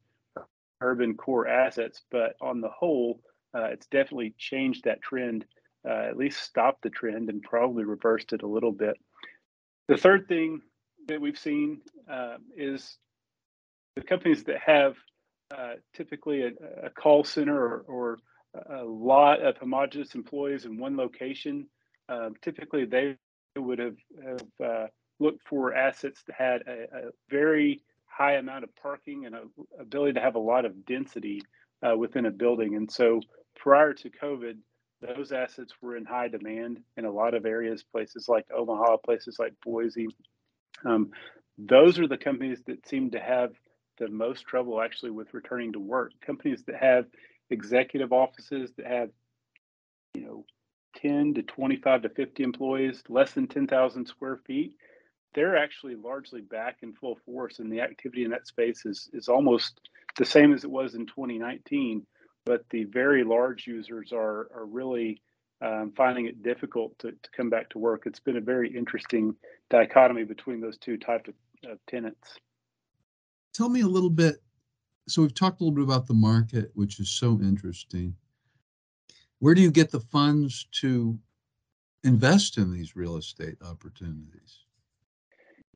urban 0.81 1.15
core 1.15 1.47
assets, 1.47 2.01
but 2.11 2.35
on 2.41 2.61
the 2.61 2.69
whole, 2.69 3.21
uh, 3.55 3.65
it's 3.65 3.87
definitely 3.87 4.35
changed 4.37 4.83
that 4.83 5.01
trend, 5.01 5.45
uh, 5.87 6.05
at 6.09 6.17
least 6.17 6.43
stopped 6.43 6.83
the 6.83 6.89
trend 6.89 7.29
and 7.29 7.41
probably 7.41 7.85
reversed 7.85 8.33
it 8.33 8.43
a 8.43 8.47
little 8.47 8.71
bit. 8.71 8.97
The 9.87 9.97
third 9.97 10.27
thing 10.27 10.61
that 11.07 11.21
we've 11.21 11.37
seen 11.37 11.81
uh, 12.11 12.37
is 12.55 12.97
the 13.95 14.03
companies 14.03 14.43
that 14.45 14.59
have 14.65 14.95
uh, 15.55 15.73
typically 15.93 16.43
a, 16.43 16.51
a, 16.85 16.89
call 16.89 17.23
center 17.23 17.55
or, 17.55 17.85
or, 17.87 18.17
a 18.69 18.83
lot 18.83 19.41
of 19.41 19.57
homogenous 19.57 20.13
employees 20.13 20.65
in 20.65 20.77
one 20.77 20.95
location. 20.95 21.67
Um, 22.07 22.35
typically, 22.43 22.85
they 22.85 23.15
would 23.57 23.79
have, 23.79 23.95
have 24.23 24.41
uh, 24.63 24.87
looked 25.19 25.41
for 25.47 25.73
assets 25.73 26.21
that 26.27 26.35
had 26.37 26.61
a, 26.67 26.83
a, 26.83 27.09
very 27.31 27.81
high 28.05 28.33
amount 28.33 28.63
of 28.63 28.75
parking 28.75 29.25
and 29.25 29.33
a 29.33 29.41
ability 29.79 30.13
to 30.13 30.19
have 30.19 30.35
a 30.35 30.39
lot 30.39 30.65
of 30.65 30.85
density 30.85 31.41
uh, 31.81 31.97
within 31.97 32.27
a 32.27 32.31
building. 32.31 32.75
And 32.75 32.91
so, 32.91 33.21
prior 33.55 33.93
to 33.93 34.09
COVID, 34.11 34.57
those 35.01 35.31
assets 35.31 35.73
were 35.81 35.97
in 35.97 36.05
high 36.05 36.27
demand 36.27 36.79
in 36.95 37.05
a 37.05 37.11
lot 37.11 37.33
of 37.33 37.45
areas, 37.45 37.83
places 37.83 38.27
like 38.29 38.45
Omaha, 38.55 38.97
places 38.97 39.37
like 39.39 39.53
Boise. 39.63 40.07
Um, 40.85 41.11
those 41.57 41.99
are 41.99 42.07
the 42.07 42.17
companies 42.17 42.61
that 42.67 42.87
seem 42.87 43.11
to 43.11 43.19
have 43.19 43.53
the 43.99 44.07
most 44.07 44.45
trouble 44.45 44.81
actually 44.81 45.11
with 45.11 45.33
returning 45.33 45.73
to 45.73 45.79
work. 45.79 46.11
Companies 46.25 46.63
that 46.65 46.75
have 46.75 47.05
executive 47.49 48.11
offices 48.11 48.71
that 48.77 48.87
have, 48.87 49.09
you 50.15 50.21
know, 50.21 50.45
10 50.97 51.35
to 51.35 51.43
25 51.43 52.03
to 52.03 52.09
50 52.09 52.43
employees, 52.43 53.03
less 53.09 53.31
than 53.31 53.47
10,000 53.47 54.05
square 54.05 54.37
feet, 54.45 54.75
they're 55.33 55.57
actually 55.57 55.95
largely 55.95 56.41
back 56.41 56.77
in 56.81 56.93
full 56.93 57.17
force, 57.25 57.59
and 57.59 57.71
the 57.71 57.81
activity 57.81 58.23
in 58.23 58.31
that 58.31 58.47
space 58.47 58.85
is 58.85 59.09
is 59.13 59.27
almost 59.27 59.79
the 60.17 60.25
same 60.25 60.53
as 60.53 60.63
it 60.63 60.69
was 60.69 60.95
in 60.95 61.05
2019. 61.07 62.05
But 62.45 62.65
the 62.69 62.83
very 62.85 63.23
large 63.23 63.65
users 63.67 64.11
are 64.11 64.49
are 64.53 64.65
really 64.65 65.21
um, 65.63 65.93
finding 65.95 66.25
it 66.25 66.43
difficult 66.43 66.97
to, 66.99 67.11
to 67.11 67.29
come 67.35 67.49
back 67.49 67.69
to 67.69 67.79
work. 67.79 68.03
It's 68.05 68.19
been 68.19 68.37
a 68.37 68.41
very 68.41 68.75
interesting 68.75 69.35
dichotomy 69.69 70.25
between 70.25 70.59
those 70.59 70.77
two 70.77 70.97
types 70.97 71.29
of, 71.29 71.71
of 71.71 71.79
tenants. 71.87 72.35
Tell 73.53 73.69
me 73.69 73.81
a 73.81 73.87
little 73.87 74.09
bit. 74.09 74.35
So 75.07 75.21
we've 75.21 75.33
talked 75.33 75.61
a 75.61 75.63
little 75.63 75.75
bit 75.75 75.85
about 75.85 76.07
the 76.07 76.13
market, 76.13 76.71
which 76.73 76.99
is 76.99 77.09
so 77.09 77.39
interesting. 77.41 78.15
Where 79.39 79.55
do 79.55 79.61
you 79.61 79.71
get 79.71 79.91
the 79.91 79.99
funds 79.99 80.67
to 80.81 81.17
invest 82.03 82.57
in 82.57 82.71
these 82.71 82.95
real 82.95 83.17
estate 83.17 83.57
opportunities? 83.61 84.59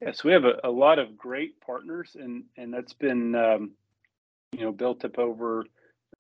Yes, 0.02 0.24
we 0.24 0.32
have 0.32 0.44
a, 0.44 0.56
a 0.64 0.70
lot 0.70 1.00
of 1.00 1.18
great 1.18 1.60
partners, 1.60 2.16
and 2.20 2.44
and 2.56 2.74
that's 2.74 2.94
been 2.94 3.36
um, 3.36 3.72
you 4.52 4.62
know 4.62 4.72
built 4.72 5.04
up 5.04 5.18
over 5.18 5.66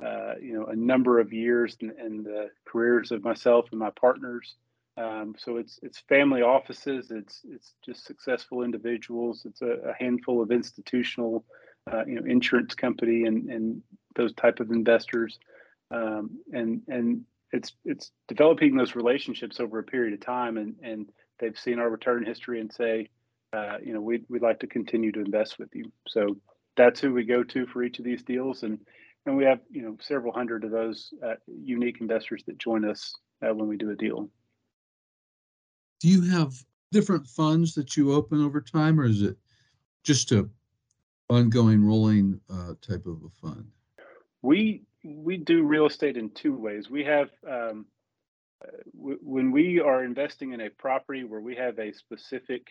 uh, 0.04 0.34
you 0.42 0.54
know 0.54 0.66
a 0.66 0.76
number 0.76 1.20
of 1.20 1.34
years 1.34 1.76
and, 1.82 2.26
the 2.26 2.50
careers 2.66 3.12
of 3.12 3.24
myself 3.24 3.66
and 3.72 3.80
my 3.80 3.90
partners. 3.92 4.56
Um, 4.98 5.36
so 5.38 5.58
it's 5.58 5.80
it's 5.84 6.00
family 6.10 6.42
offices, 6.42 7.12
it's 7.12 7.42
it's 7.50 7.74
just 7.86 8.06
successful 8.06 8.64
individuals, 8.64 9.44
it's 9.46 9.62
a, 9.62 9.90
a 9.90 9.94
handful 9.98 10.42
of 10.42 10.52
institutional, 10.52 11.46
uh, 11.92 12.04
you 12.06 12.16
know, 12.16 12.26
insurance 12.26 12.74
company 12.74 13.24
and 13.26 13.50
and 13.50 13.82
those 14.16 14.34
type 14.34 14.60
of 14.60 14.72
investors, 14.72 15.38
um, 15.92 16.40
and 16.52 16.82
and 16.88 17.26
it's 17.52 17.74
it's 17.86 18.12
developing 18.28 18.76
those 18.76 18.96
relationships 18.96 19.60
over 19.60 19.80
a 19.80 19.84
period 19.84 20.14
of 20.14 20.20
time, 20.20 20.58
and 20.58 20.76
and 20.82 21.10
they've 21.40 21.58
seen 21.58 21.80
our 21.80 21.90
return 21.90 22.26
history 22.26 22.60
and 22.60 22.72
say, 22.74 23.10
uh, 23.54 23.78
you 23.84 23.94
know, 23.94 24.02
we'd 24.02 24.26
we'd 24.30 24.42
like 24.42 24.60
to 24.60 24.68
continue 24.68 25.12
to 25.12 25.22
invest 25.22 25.60
with 25.60 25.74
you. 25.74 25.92
So 26.08 26.38
that's 26.76 27.00
who 27.00 27.14
we 27.14 27.24
go 27.24 27.44
to 27.44 27.66
for 27.68 27.84
each 27.84 28.00
of 28.00 28.06
these 28.06 28.24
deals, 28.24 28.64
and 28.64 28.80
and 29.28 29.38
we 29.38 29.44
have 29.44 29.60
you 29.70 29.82
know 29.82 29.98
several 30.00 30.34
hundred 30.34 30.64
of 30.64 30.72
those 30.72 31.14
uh, 31.24 31.36
unique 31.48 31.98
investors 32.02 32.44
that 32.48 32.58
join 32.58 32.86
us 32.86 33.14
uh, 33.46 33.54
when 33.54 33.68
we 33.68 33.78
do 33.78 33.92
a 33.92 33.96
deal. 33.96 34.30
Do 36.00 36.08
you 36.08 36.22
have 36.32 36.54
different 36.92 37.28
funds 37.28 37.76
that 37.76 37.98
you 37.98 38.14
open 38.14 38.44
over 38.44 38.62
time, 38.62 39.00
or 39.00 39.06
is 39.06 39.22
it 39.22 39.38
just 40.04 40.32
a 40.32 40.48
ongoing 41.30 41.84
rolling 41.84 42.40
uh, 42.50 42.74
type 42.82 43.06
of 43.06 43.22
a 43.26 43.30
fund? 43.42 43.68
We 44.42 44.84
we 45.04 45.38
do 45.38 45.64
real 45.64 45.88
estate 45.88 46.18
in 46.18 46.30
two 46.32 46.56
ways. 46.56 46.90
We 46.90 47.04
have 47.04 47.30
um, 47.48 47.86
w- 48.98 49.20
when 49.22 49.52
we 49.52 49.82
are 49.82 50.04
investing 50.04 50.54
in 50.54 50.62
a 50.62 50.70
property 50.70 51.26
where 51.26 51.42
we 51.42 51.56
have 51.56 51.80
a 51.80 51.94
specific 51.94 52.68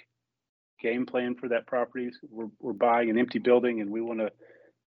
game 0.81 1.05
plan 1.07 1.35
for 1.35 1.49
that 1.49 1.67
property. 1.67 2.11
We're, 2.31 2.49
we're 2.61 2.73
buying 2.73 3.09
an 3.09 3.19
empty 3.19 3.39
building 3.39 3.81
and 3.81 3.91
we 3.91 4.03
want 4.03 4.21
to 4.21 4.31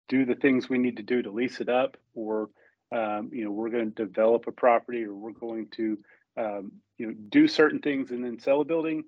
do 0.10 0.26
the 0.26 0.36
things 0.36 0.70
we 0.70 0.78
need 0.78 0.98
to 0.98 1.04
do 1.04 1.22
to 1.22 1.32
lease 1.32 1.62
it 1.62 1.70
up, 1.70 1.98
or 2.14 2.50
um, 2.92 3.30
you 3.34 3.44
know 3.44 3.52
we're 3.52 3.70
going 3.70 3.92
to 3.92 4.06
develop 4.06 4.48
a 4.48 4.52
property, 4.52 5.04
or 5.04 5.14
we're 5.14 5.32
going 5.32 5.68
to 5.76 5.98
um, 6.38 6.72
you 6.98 7.08
know 7.08 7.14
do 7.30 7.48
certain 7.48 7.80
things 7.80 8.12
and 8.12 8.24
then 8.24 8.40
sell 8.40 8.62
a 8.62 8.66
building. 8.66 9.04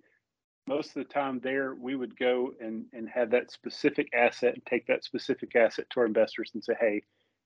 Most 0.67 0.89
of 0.89 0.95
the 0.95 1.13
time, 1.13 1.39
there 1.39 1.73
we 1.73 1.95
would 1.95 2.17
go 2.17 2.53
and 2.59 2.85
and 2.93 3.09
have 3.09 3.31
that 3.31 3.51
specific 3.51 4.09
asset 4.13 4.53
and 4.53 4.65
take 4.65 4.87
that 4.87 5.03
specific 5.03 5.55
asset 5.55 5.85
to 5.89 6.01
our 6.01 6.05
investors 6.05 6.51
and 6.53 6.63
say, 6.63 6.75
hey, 6.79 7.01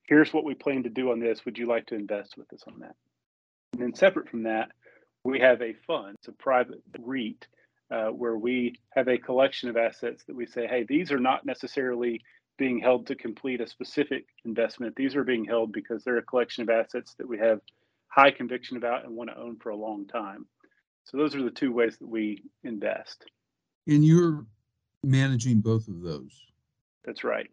here's 0.08 0.34
what 0.34 0.44
we 0.44 0.56
plan 0.56 0.84
to 0.84 0.90
do 0.90 1.12
on 1.12 1.20
this. 1.20 1.46
Would 1.46 1.58
you 1.58 1.68
like 1.68 1.86
to 1.88 1.96
invest 1.96 2.38
with 2.38 2.52
us 2.54 2.64
on 2.68 2.80
that? 2.80 2.96
And 3.74 3.82
then 3.82 3.96
separate 3.96 4.30
from 4.30 4.44
that, 4.44 4.72
we 5.24 5.40
have 5.40 5.62
a 5.62 5.74
fund, 5.88 6.16
it's 6.20 6.28
a 6.28 6.34
private 6.34 6.82
REIT 7.00 7.48
uh, 7.92 8.08
where 8.10 8.38
we 8.38 8.76
have 8.92 9.08
a 9.08 9.18
collection 9.18 9.70
of 9.70 9.78
assets 9.78 10.24
that 10.26 10.36
we 10.36 10.46
say, 10.46 10.68
hey, 10.68 10.86
these 10.88 11.12
are 11.12 11.20
not 11.20 11.46
necessarily 11.46 12.22
being 12.58 12.80
held 12.80 13.08
to 13.08 13.16
complete 13.16 13.62
a 13.62 13.68
specific 13.68 14.26
investment. 14.46 14.96
These 14.96 15.16
are 15.16 15.24
being 15.24 15.46
held 15.46 15.72
because 15.72 16.04
they're 16.04 16.18
a 16.18 16.24
collection 16.24 16.64
of 16.64 16.70
assets 16.70 17.16
that 17.16 17.28
we 17.28 17.38
have 17.40 17.60
high 18.08 18.32
conviction 18.32 18.78
about 18.78 19.06
and 19.06 19.16
want 19.16 19.30
to 19.30 19.38
own 19.38 19.58
for 19.58 19.70
a 19.70 19.76
long 19.76 20.06
time. 20.06 20.46
So 21.06 21.18
those 21.18 21.36
are 21.36 21.44
the 21.44 21.52
two 21.52 21.72
ways 21.72 21.98
that 21.98 22.08
we 22.08 22.44
invest. 22.64 23.26
And 23.88 24.06
you're 24.06 24.46
managing 25.04 25.60
both 25.60 25.88
of 25.88 26.02
those. 26.02 26.32
That's 27.04 27.24
right. 27.24 27.50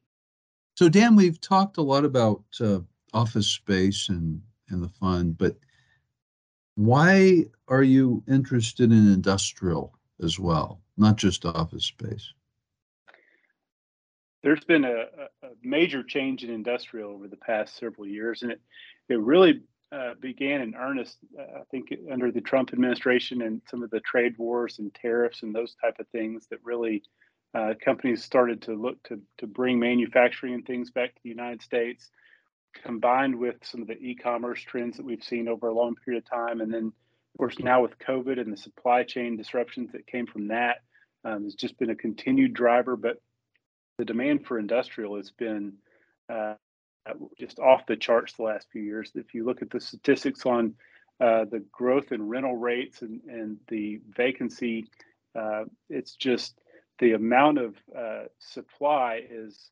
So 0.77 0.89
Dan, 0.89 1.17
we've 1.17 1.41
talked 1.41 1.79
a 1.79 1.83
lot 1.83 2.05
about 2.05 2.45
uh, 2.61 2.81
office 3.13 3.49
space 3.49 4.09
and 4.09 4.41
and 4.69 4.83
the 4.83 4.89
fund, 4.89 5.37
but 5.37 5.57
why 6.77 7.47
are 7.67 7.83
you 7.83 8.23
interested 8.29 8.93
in 8.93 9.13
industrial 9.13 9.99
as 10.23 10.39
well, 10.39 10.81
not 10.97 11.17
just 11.17 11.45
office 11.45 11.85
space? 11.85 12.33
There's 14.43 14.65
been 14.65 14.85
a, 14.85 15.05
a 15.43 15.49
major 15.63 16.03
change 16.03 16.45
in 16.45 16.51
industrial 16.51 17.13
over 17.13 17.29
the 17.29 17.37
past 17.37 17.77
several 17.77 18.07
years, 18.07 18.43
and 18.43 18.53
it 18.53 18.61
it 19.09 19.21
really 19.21 19.63
uh, 19.93 20.15
began 20.21 20.61
in 20.61 20.75
earnest, 20.75 21.19
uh, 21.39 21.61
I 21.61 21.63
think, 21.71 21.89
under 22.11 22.31
the 22.31 22.41
Trump 22.41 22.73
administration 22.73 23.43
and 23.43 23.61
some 23.69 23.83
of 23.83 23.91
the 23.91 24.01
trade 24.01 24.35
wars 24.39 24.79
and 24.79 24.95
tariffs 24.95 25.43
and 25.43 25.55
those 25.55 25.75
type 25.81 25.97
of 25.99 26.07
things 26.09 26.47
that 26.51 26.61
really 26.63 27.03
uh, 27.55 27.75
companies 27.85 28.23
started 28.23 28.63
to 28.63 28.75
look 28.75 29.03
to 29.05 29.21
to 29.39 29.47
bring 29.47 29.79
manufacturing 29.79 30.55
and 30.55 30.65
things 30.65 30.91
back 30.91 31.15
to 31.15 31.21
the 31.23 31.31
United 31.31 31.61
States, 31.61 32.11
combined 32.83 33.37
with 33.37 33.57
some 33.63 33.83
of 33.83 33.89
the 33.89 33.99
e-commerce 33.99 34.63
trends 34.63 34.97
that 34.97 35.05
we've 35.05 35.25
seen 35.25 35.49
over 35.49 35.69
a 35.69 35.75
long 35.75 35.97
period 36.05 36.23
of 36.23 36.31
time, 36.31 36.61
and 36.61 36.73
then 36.73 36.93
of 37.35 37.39
course, 37.39 37.59
now 37.59 37.83
with 37.83 37.99
COVID 37.99 38.41
and 38.41 38.53
the 38.53 38.57
supply 38.57 39.05
chain 39.05 39.37
disruptions 39.37 39.93
that 39.93 40.07
came 40.07 40.27
from 40.27 40.49
that, 40.49 40.79
um, 41.25 41.49
just 41.57 41.79
been 41.79 41.91
a 41.91 41.95
continued 41.97 42.55
driver. 42.55 42.97
But 42.97 43.21
the 44.01 44.05
demand 44.07 44.47
for 44.47 44.59
industrial 44.59 45.17
has 45.17 45.31
been 45.31 45.75
uh, 46.33 46.55
just 47.39 47.59
off 47.59 47.85
the 47.85 47.97
charts 47.97 48.33
the 48.33 48.43
last 48.45 48.67
few 48.73 48.81
years. 48.81 49.13
If 49.15 49.35
you 49.35 49.45
look 49.45 49.61
at 49.61 49.69
the 49.69 49.79
statistics 49.79 50.47
on 50.47 50.75
uh, 51.21 51.45
the 51.45 51.63
growth 51.71 52.11
in 52.11 52.27
rental 52.27 52.57
rates 52.57 53.03
and, 53.03 53.21
and 53.29 53.59
the 53.69 54.01
vacancy, 54.17 54.87
uh, 55.39 55.65
it's 55.91 56.15
just 56.15 56.59
the 56.99 57.13
amount 57.13 57.59
of 57.59 57.75
uh, 57.95 58.25
supply 58.39 59.21
is 59.31 59.71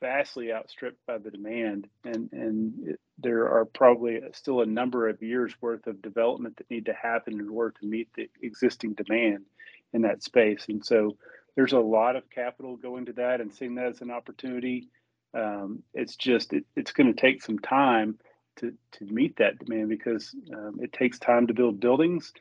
vastly 0.00 0.50
outstripped 0.50 1.04
by 1.06 1.18
the 1.18 1.30
demand, 1.30 1.88
and 2.04 2.30
and 2.32 2.88
it, 2.88 3.00
there 3.18 3.50
are 3.50 3.66
probably 3.66 4.18
still 4.32 4.62
a 4.62 4.66
number 4.66 5.10
of 5.10 5.22
years 5.22 5.52
worth 5.60 5.86
of 5.86 6.00
development 6.00 6.56
that 6.56 6.70
need 6.70 6.86
to 6.86 6.94
happen 6.94 7.38
in 7.38 7.50
order 7.50 7.74
to 7.80 7.86
meet 7.86 8.08
the 8.16 8.30
existing 8.42 8.94
demand 8.94 9.44
in 9.92 10.02
that 10.02 10.22
space. 10.22 10.64
And 10.70 10.82
so 10.82 11.18
there's 11.56 11.72
a 11.72 11.80
lot 11.80 12.16
of 12.16 12.28
capital 12.30 12.76
going 12.76 13.06
to 13.06 13.12
that, 13.14 13.40
and 13.40 13.52
seeing 13.52 13.74
that 13.76 13.86
as 13.86 14.00
an 14.02 14.10
opportunity, 14.10 14.88
um, 15.34 15.82
it's 15.94 16.16
just 16.16 16.52
it, 16.52 16.64
it's 16.76 16.92
going 16.92 17.12
to 17.12 17.20
take 17.20 17.42
some 17.42 17.58
time 17.58 18.18
to 18.56 18.72
to 18.92 19.04
meet 19.06 19.36
that 19.36 19.58
demand 19.58 19.88
because 19.88 20.34
um, 20.54 20.78
it 20.80 20.92
takes 20.92 21.18
time 21.18 21.46
to 21.46 21.54
build 21.54 21.80
buildings. 21.80 22.32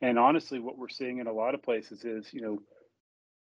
And 0.00 0.18
honestly, 0.18 0.58
what 0.58 0.78
we're 0.78 0.88
seeing 0.88 1.18
in 1.18 1.28
a 1.28 1.32
lot 1.32 1.54
of 1.54 1.62
places 1.62 2.04
is, 2.04 2.32
you 2.32 2.40
know, 2.40 2.58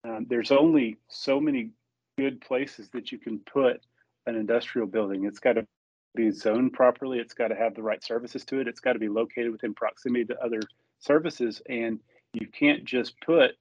um, 0.03 0.25
there's 0.29 0.51
only 0.51 0.97
so 1.07 1.39
many 1.39 1.71
good 2.17 2.41
places 2.41 2.89
that 2.89 3.11
you 3.11 3.17
can 3.17 3.39
put 3.39 3.81
an 4.25 4.35
industrial 4.35 4.87
building. 4.87 5.25
It's 5.25 5.39
got 5.39 5.53
to 5.53 5.65
be 6.15 6.31
zoned 6.31 6.73
properly. 6.73 7.19
It's 7.19 7.33
got 7.33 7.47
to 7.47 7.55
have 7.55 7.75
the 7.75 7.81
right 7.81 8.03
services 8.03 8.43
to 8.45 8.59
it. 8.59 8.67
It's 8.67 8.81
got 8.81 8.93
to 8.93 8.99
be 8.99 9.07
located 9.07 9.51
within 9.51 9.73
proximity 9.73 10.25
to 10.25 10.43
other 10.43 10.59
services. 10.99 11.61
And 11.69 11.99
you 12.33 12.47
can't 12.47 12.83
just 12.83 13.19
put 13.21 13.51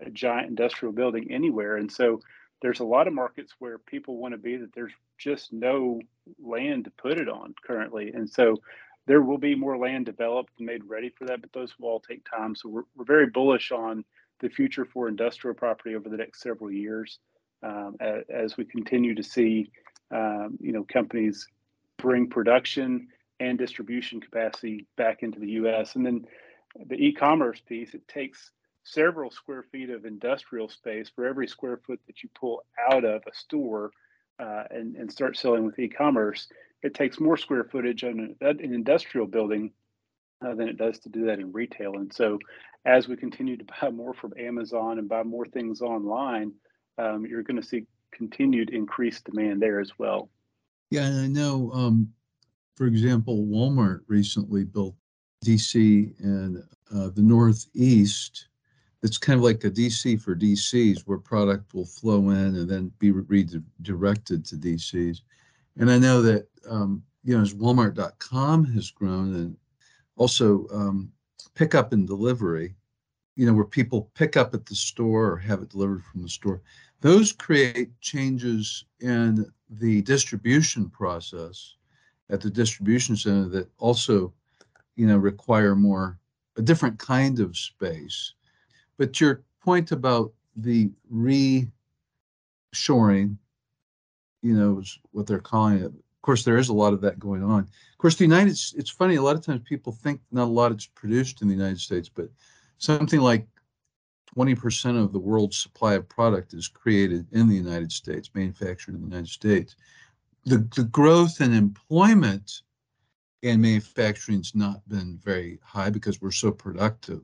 a 0.00 0.10
giant 0.10 0.48
industrial 0.48 0.92
building 0.92 1.30
anywhere. 1.30 1.76
And 1.76 1.90
so 1.90 2.20
there's 2.62 2.80
a 2.80 2.84
lot 2.84 3.06
of 3.06 3.12
markets 3.12 3.54
where 3.58 3.78
people 3.78 4.16
want 4.16 4.32
to 4.32 4.38
be 4.38 4.56
that 4.56 4.72
there's 4.74 4.92
just 5.18 5.52
no 5.52 6.00
land 6.42 6.84
to 6.84 6.90
put 6.90 7.18
it 7.18 7.28
on 7.28 7.54
currently. 7.64 8.10
And 8.12 8.28
so 8.28 8.56
there 9.06 9.20
will 9.20 9.38
be 9.38 9.54
more 9.54 9.76
land 9.76 10.06
developed 10.06 10.52
and 10.58 10.66
made 10.66 10.84
ready 10.84 11.10
for 11.10 11.26
that, 11.26 11.40
but 11.40 11.52
those 11.52 11.78
will 11.78 11.88
all 11.88 12.00
take 12.00 12.24
time. 12.28 12.54
So 12.54 12.68
we're, 12.68 12.84
we're 12.96 13.04
very 13.04 13.26
bullish 13.26 13.70
on 13.70 14.04
the 14.40 14.48
future 14.48 14.84
for 14.84 15.08
industrial 15.08 15.54
property 15.54 15.94
over 15.94 16.08
the 16.08 16.16
next 16.16 16.40
several 16.40 16.70
years 16.70 17.18
um, 17.62 17.96
as, 18.00 18.24
as, 18.28 18.56
we 18.56 18.64
continue 18.64 19.14
to 19.14 19.22
see, 19.22 19.70
um, 20.10 20.58
you 20.60 20.72
know, 20.72 20.84
companies 20.84 21.46
bring 21.98 22.28
production 22.28 23.08
and 23.40 23.58
distribution 23.58 24.20
capacity 24.20 24.86
back 24.96 25.22
into 25.22 25.38
the 25.38 25.50
U.S. 25.52 25.96
And 25.96 26.04
then 26.04 26.26
the 26.86 26.96
e-commerce 26.96 27.60
piece, 27.66 27.94
it 27.94 28.06
takes 28.08 28.50
several 28.84 29.30
square 29.30 29.64
feet 29.72 29.90
of 29.90 30.04
industrial 30.04 30.68
space 30.68 31.10
for 31.14 31.26
every 31.26 31.48
square 31.48 31.80
foot 31.86 32.00
that 32.06 32.22
you 32.22 32.28
pull 32.38 32.64
out 32.90 33.04
of 33.04 33.22
a 33.26 33.34
store 33.34 33.90
uh, 34.38 34.64
and, 34.70 34.96
and 34.96 35.10
start 35.10 35.36
selling 35.36 35.64
with 35.64 35.78
e-commerce. 35.78 36.48
It 36.82 36.94
takes 36.94 37.18
more 37.18 37.36
square 37.36 37.64
footage 37.64 38.04
on 38.04 38.36
an, 38.40 38.58
an 38.60 38.74
industrial 38.74 39.26
building 39.26 39.72
uh, 40.44 40.54
than 40.54 40.68
it 40.68 40.76
does 40.76 40.98
to 41.00 41.08
do 41.08 41.26
that 41.26 41.38
in 41.38 41.52
retail. 41.52 41.94
And 41.94 42.12
so, 42.12 42.38
as 42.84 43.08
we 43.08 43.16
continue 43.16 43.56
to 43.56 43.64
buy 43.80 43.90
more 43.90 44.12
from 44.12 44.34
Amazon 44.38 44.98
and 44.98 45.08
buy 45.08 45.22
more 45.22 45.46
things 45.46 45.80
online, 45.80 46.52
um, 46.98 47.24
you're 47.24 47.42
going 47.42 47.60
to 47.60 47.66
see 47.66 47.86
continued 48.12 48.70
increased 48.70 49.24
demand 49.24 49.62
there 49.62 49.80
as 49.80 49.92
well. 49.98 50.28
Yeah, 50.90 51.06
and 51.06 51.20
I 51.20 51.26
know, 51.26 51.70
um, 51.72 52.12
for 52.76 52.86
example, 52.86 53.46
Walmart 53.46 54.00
recently 54.06 54.64
built 54.64 54.94
DC 55.44 56.14
and 56.20 56.58
uh, 56.94 57.08
the 57.08 57.22
Northeast. 57.22 58.48
It's 59.04 59.18
kind 59.18 59.38
of 59.38 59.44
like 59.44 59.62
a 59.64 59.70
DC 59.70 60.18
for 60.22 60.34
DCs 60.34 61.02
where 61.02 61.18
product 61.18 61.74
will 61.74 61.84
flow 61.84 62.30
in 62.30 62.56
and 62.56 62.66
then 62.66 62.90
be 62.98 63.10
redirected 63.10 64.46
to 64.46 64.56
DCs. 64.56 65.20
And 65.76 65.90
I 65.90 65.98
know 65.98 66.22
that, 66.22 66.48
um, 66.66 67.02
you 67.22 67.36
know, 67.36 67.42
as 67.42 67.52
Walmart.com 67.52 68.64
has 68.72 68.90
grown 68.90 69.34
and 69.34 69.56
also 70.16 70.66
um, 70.72 71.12
pickup 71.54 71.92
and 71.92 72.06
delivery, 72.06 72.74
you 73.36 73.44
know, 73.44 73.52
where 73.52 73.66
people 73.66 74.10
pick 74.14 74.38
up 74.38 74.54
at 74.54 74.64
the 74.64 74.74
store 74.74 75.32
or 75.32 75.36
have 75.36 75.60
it 75.60 75.68
delivered 75.68 76.02
from 76.04 76.22
the 76.22 76.28
store, 76.28 76.62
those 77.02 77.30
create 77.30 77.90
changes 78.00 78.86
in 79.00 79.44
the 79.68 80.00
distribution 80.00 80.88
process 80.88 81.76
at 82.30 82.40
the 82.40 82.48
distribution 82.48 83.16
center 83.16 83.48
that 83.50 83.68
also, 83.76 84.32
you 84.96 85.06
know, 85.06 85.18
require 85.18 85.76
more 85.76 86.18
a 86.56 86.62
different 86.62 86.98
kind 86.98 87.38
of 87.40 87.54
space. 87.54 88.32
But 88.96 89.20
your 89.20 89.42
point 89.60 89.92
about 89.92 90.32
the 90.56 90.90
reshoring, 91.12 91.68
you 94.42 94.54
know, 94.54 94.78
is 94.78 94.98
what 95.12 95.26
they're 95.26 95.38
calling 95.38 95.78
it, 95.78 95.86
Of 95.86 96.22
course, 96.22 96.44
there 96.44 96.58
is 96.58 96.68
a 96.68 96.74
lot 96.74 96.92
of 96.92 97.00
that 97.00 97.18
going 97.18 97.42
on. 97.42 97.60
Of 97.60 97.98
course, 97.98 98.16
the 98.16 98.24
United 98.24 98.56
States 98.56 98.80
it's 98.80 98.90
funny, 98.90 99.16
a 99.16 99.22
lot 99.22 99.36
of 99.36 99.44
times 99.44 99.62
people 99.64 99.92
think 99.92 100.20
not 100.30 100.44
a 100.44 100.46
lot 100.46 100.72
is 100.72 100.86
produced 100.86 101.42
in 101.42 101.48
the 101.48 101.54
United 101.54 101.80
States, 101.80 102.08
but 102.08 102.28
something 102.78 103.20
like 103.20 103.46
20% 104.36 105.02
of 105.02 105.12
the 105.12 105.18
world's 105.18 105.56
supply 105.56 105.94
of 105.94 106.08
product 106.08 106.54
is 106.54 106.68
created 106.68 107.26
in 107.32 107.48
the 107.48 107.54
United 107.54 107.92
States, 107.92 108.30
manufactured 108.34 108.94
in 108.94 109.00
the 109.00 109.06
United 109.06 109.28
States. 109.28 109.76
The, 110.44 110.58
the 110.76 110.84
growth 110.84 111.40
in 111.40 111.52
employment 111.52 112.62
in 113.42 113.60
manufacturing 113.60 114.38
has 114.38 114.54
not 114.54 114.86
been 114.88 115.18
very 115.22 115.58
high 115.62 115.90
because 115.90 116.20
we're 116.20 116.30
so 116.30 116.50
productive. 116.50 117.22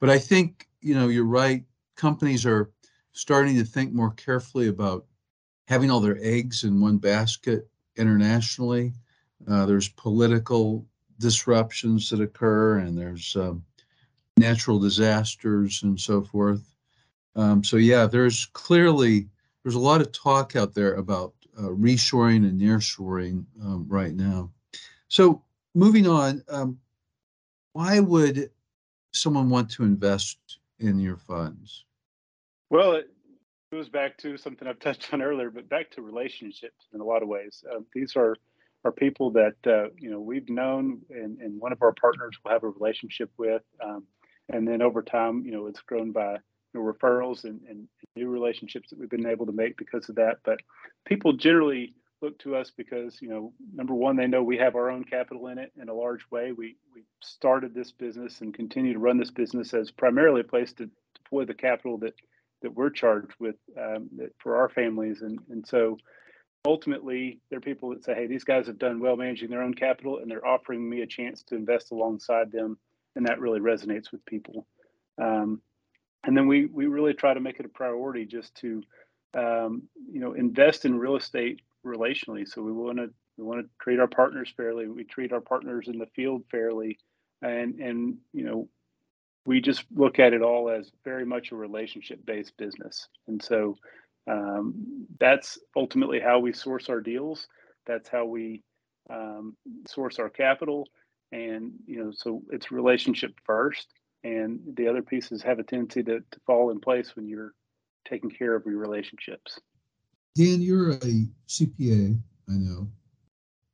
But 0.00 0.10
I 0.10 0.18
think, 0.18 0.65
you 0.86 0.94
know, 0.94 1.08
you're 1.08 1.24
right. 1.24 1.64
Companies 1.96 2.46
are 2.46 2.70
starting 3.10 3.56
to 3.56 3.64
think 3.64 3.92
more 3.92 4.12
carefully 4.12 4.68
about 4.68 5.04
having 5.66 5.90
all 5.90 5.98
their 5.98 6.18
eggs 6.20 6.62
in 6.62 6.80
one 6.80 6.96
basket 6.96 7.68
internationally. 7.96 8.92
Uh, 9.48 9.66
there's 9.66 9.88
political 9.88 10.86
disruptions 11.18 12.08
that 12.10 12.20
occur, 12.20 12.78
and 12.78 12.96
there's 12.96 13.34
um, 13.34 13.64
natural 14.36 14.78
disasters 14.78 15.82
and 15.82 15.98
so 15.98 16.22
forth. 16.22 16.76
Um, 17.34 17.64
so 17.64 17.78
yeah, 17.78 18.06
there's 18.06 18.46
clearly 18.52 19.28
there's 19.64 19.74
a 19.74 19.80
lot 19.80 20.00
of 20.00 20.12
talk 20.12 20.54
out 20.54 20.72
there 20.72 20.94
about 20.94 21.34
uh, 21.58 21.62
reshoring 21.62 22.48
and 22.48 22.60
nearshoring 22.60 23.44
um, 23.60 23.86
right 23.88 24.14
now. 24.14 24.52
So 25.08 25.42
moving 25.74 26.06
on, 26.06 26.44
um, 26.48 26.78
why 27.72 27.98
would 27.98 28.50
someone 29.12 29.50
want 29.50 29.68
to 29.72 29.82
invest 29.82 30.58
in 30.78 30.98
your 30.98 31.16
funds? 31.16 31.84
Well, 32.70 32.92
it, 32.92 33.08
goes 33.72 33.88
back 33.88 34.16
to 34.16 34.36
something 34.36 34.66
I've 34.68 34.78
touched 34.78 35.12
on 35.12 35.22
earlier, 35.22 35.50
but 35.50 35.68
back 35.68 35.90
to 35.92 36.02
relationships 36.02 36.86
in 36.94 37.00
a 37.00 37.04
lot 37.04 37.22
of 37.22 37.28
ways. 37.28 37.64
Uh, 37.70 37.80
these 37.92 38.16
are 38.16 38.36
are 38.84 38.92
people 38.92 39.30
that 39.32 39.56
uh, 39.66 39.88
you 39.98 40.10
know 40.10 40.20
we've 40.20 40.48
known, 40.48 41.00
and, 41.10 41.40
and 41.40 41.60
one 41.60 41.72
of 41.72 41.82
our 41.82 41.92
partners 41.92 42.36
will 42.42 42.52
have 42.52 42.62
a 42.62 42.68
relationship 42.68 43.30
with, 43.36 43.62
um, 43.84 44.04
and 44.48 44.66
then 44.66 44.82
over 44.82 45.02
time, 45.02 45.42
you 45.44 45.50
know, 45.50 45.66
it's 45.66 45.80
grown 45.80 46.12
by 46.12 46.34
you 46.34 46.40
know, 46.74 46.80
referrals 46.80 47.44
and, 47.44 47.60
and 47.68 47.88
new 48.14 48.28
relationships 48.28 48.90
that 48.90 48.98
we've 48.98 49.10
been 49.10 49.26
able 49.26 49.46
to 49.46 49.52
make 49.52 49.76
because 49.76 50.08
of 50.08 50.14
that. 50.16 50.36
But 50.44 50.60
people 51.04 51.32
generally 51.32 51.94
look 52.22 52.38
to 52.38 52.56
us 52.56 52.72
because 52.74 53.20
you 53.20 53.28
know 53.28 53.52
number 53.74 53.94
one 53.94 54.16
they 54.16 54.26
know 54.26 54.42
we 54.42 54.56
have 54.56 54.74
our 54.74 54.90
own 54.90 55.04
capital 55.04 55.48
in 55.48 55.58
it 55.58 55.70
in 55.80 55.88
a 55.90 55.94
large 55.94 56.24
way 56.30 56.52
we 56.52 56.76
we 56.94 57.02
started 57.22 57.74
this 57.74 57.92
business 57.92 58.40
and 58.40 58.54
continue 58.54 58.92
to 58.92 58.98
run 58.98 59.18
this 59.18 59.30
business 59.30 59.74
as 59.74 59.90
primarily 59.90 60.40
a 60.40 60.44
place 60.44 60.72
to 60.72 60.88
deploy 61.14 61.44
the 61.44 61.54
capital 61.54 61.98
that 61.98 62.14
that 62.62 62.74
we're 62.74 62.90
charged 62.90 63.32
with 63.38 63.56
um, 63.80 64.08
for 64.38 64.56
our 64.56 64.68
families. 64.68 65.22
And, 65.22 65.38
and 65.50 65.66
so 65.66 65.98
ultimately, 66.66 67.40
there 67.50 67.58
are 67.58 67.62
people 67.62 67.90
that 67.90 68.04
say, 68.04 68.14
hey, 68.14 68.26
these 68.26 68.44
guys 68.44 68.66
have 68.66 68.78
done 68.78 69.00
well 69.00 69.16
managing 69.16 69.50
their 69.50 69.62
own 69.62 69.74
capital 69.74 70.18
and 70.18 70.30
they're 70.30 70.46
offering 70.46 70.88
me 70.88 71.02
a 71.02 71.06
chance 71.06 71.42
to 71.44 71.54
invest 71.54 71.92
alongside 71.92 72.50
them. 72.50 72.78
And 73.14 73.26
that 73.26 73.40
really 73.40 73.60
resonates 73.60 74.12
with 74.12 74.24
people. 74.26 74.66
Um, 75.20 75.60
and 76.24 76.36
then 76.36 76.46
we, 76.46 76.66
we 76.66 76.86
really 76.86 77.14
try 77.14 77.34
to 77.34 77.40
make 77.40 77.60
it 77.60 77.66
a 77.66 77.70
priority 77.70 78.24
just 78.24 78.54
to, 78.56 78.82
um, 79.34 79.82
you 80.10 80.20
know, 80.20 80.32
invest 80.32 80.84
in 80.84 80.98
real 80.98 81.16
estate 81.16 81.60
relationally. 81.86 82.46
So 82.46 82.62
we 82.62 82.72
want 82.72 82.98
to 82.98 83.10
we 83.36 83.44
want 83.44 83.60
to 83.60 83.70
treat 83.80 84.00
our 84.00 84.08
partners 84.08 84.52
fairly. 84.56 84.88
We 84.88 85.04
treat 85.04 85.32
our 85.32 85.40
partners 85.40 85.88
in 85.88 85.98
the 85.98 86.06
field 86.06 86.44
fairly, 86.50 86.98
and 87.42 87.78
and 87.80 88.18
you 88.32 88.44
know 88.44 88.68
we 89.46 89.60
just 89.60 89.84
look 89.94 90.18
at 90.18 90.32
it 90.32 90.42
all 90.42 90.68
as 90.68 90.90
very 91.04 91.24
much 91.24 91.52
a 91.52 91.56
relationship 91.56 92.24
based 92.26 92.56
business. 92.56 93.08
And 93.28 93.42
so 93.42 93.76
um, 94.28 95.06
that's 95.20 95.58
ultimately 95.76 96.20
how 96.20 96.40
we 96.40 96.52
source 96.52 96.88
our 96.88 97.00
deals. 97.00 97.46
That's 97.86 98.08
how 98.08 98.24
we 98.26 98.62
um, 99.08 99.56
source 99.86 100.18
our 100.18 100.28
capital. 100.28 100.88
And, 101.32 101.72
you 101.86 102.02
know, 102.02 102.12
so 102.12 102.42
it's 102.50 102.72
relationship 102.72 103.34
first. 103.44 103.86
And 104.24 104.60
the 104.74 104.88
other 104.88 105.02
pieces 105.02 105.42
have 105.42 105.60
a 105.60 105.62
tendency 105.62 106.02
to, 106.02 106.20
to 106.20 106.40
fall 106.46 106.70
in 106.70 106.80
place 106.80 107.14
when 107.14 107.28
you're 107.28 107.52
taking 108.08 108.30
care 108.30 108.54
of 108.54 108.66
your 108.66 108.78
relationships. 108.78 109.60
Dan, 110.36 110.60
you're 110.60 110.90
a 110.92 111.26
CPA, 111.48 112.20
I 112.48 112.52
know 112.52 112.88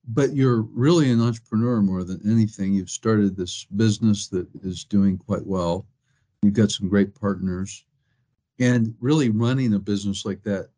but 0.09 0.35
you're 0.35 0.63
really 0.63 1.11
an 1.11 1.21
entrepreneur 1.21 1.81
more 1.81 2.05
than 2.05 2.21
anything. 2.31 2.73
You've 2.73 2.91
started 2.91 3.37
this 3.37 3.65
business 3.77 4.29
that 4.29 4.49
is 4.63 4.85
doing 4.85 5.17
quite 5.17 5.47
well. 5.47 5.87
You've 6.43 6.55
got 6.55 6.71
some 6.71 6.89
great 6.89 7.15
partners, 7.15 7.85
and 8.59 8.95
really 9.01 9.31
running 9.31 9.75
a 9.75 9.79
business 9.79 10.25
like 10.25 10.43
that 10.43 10.71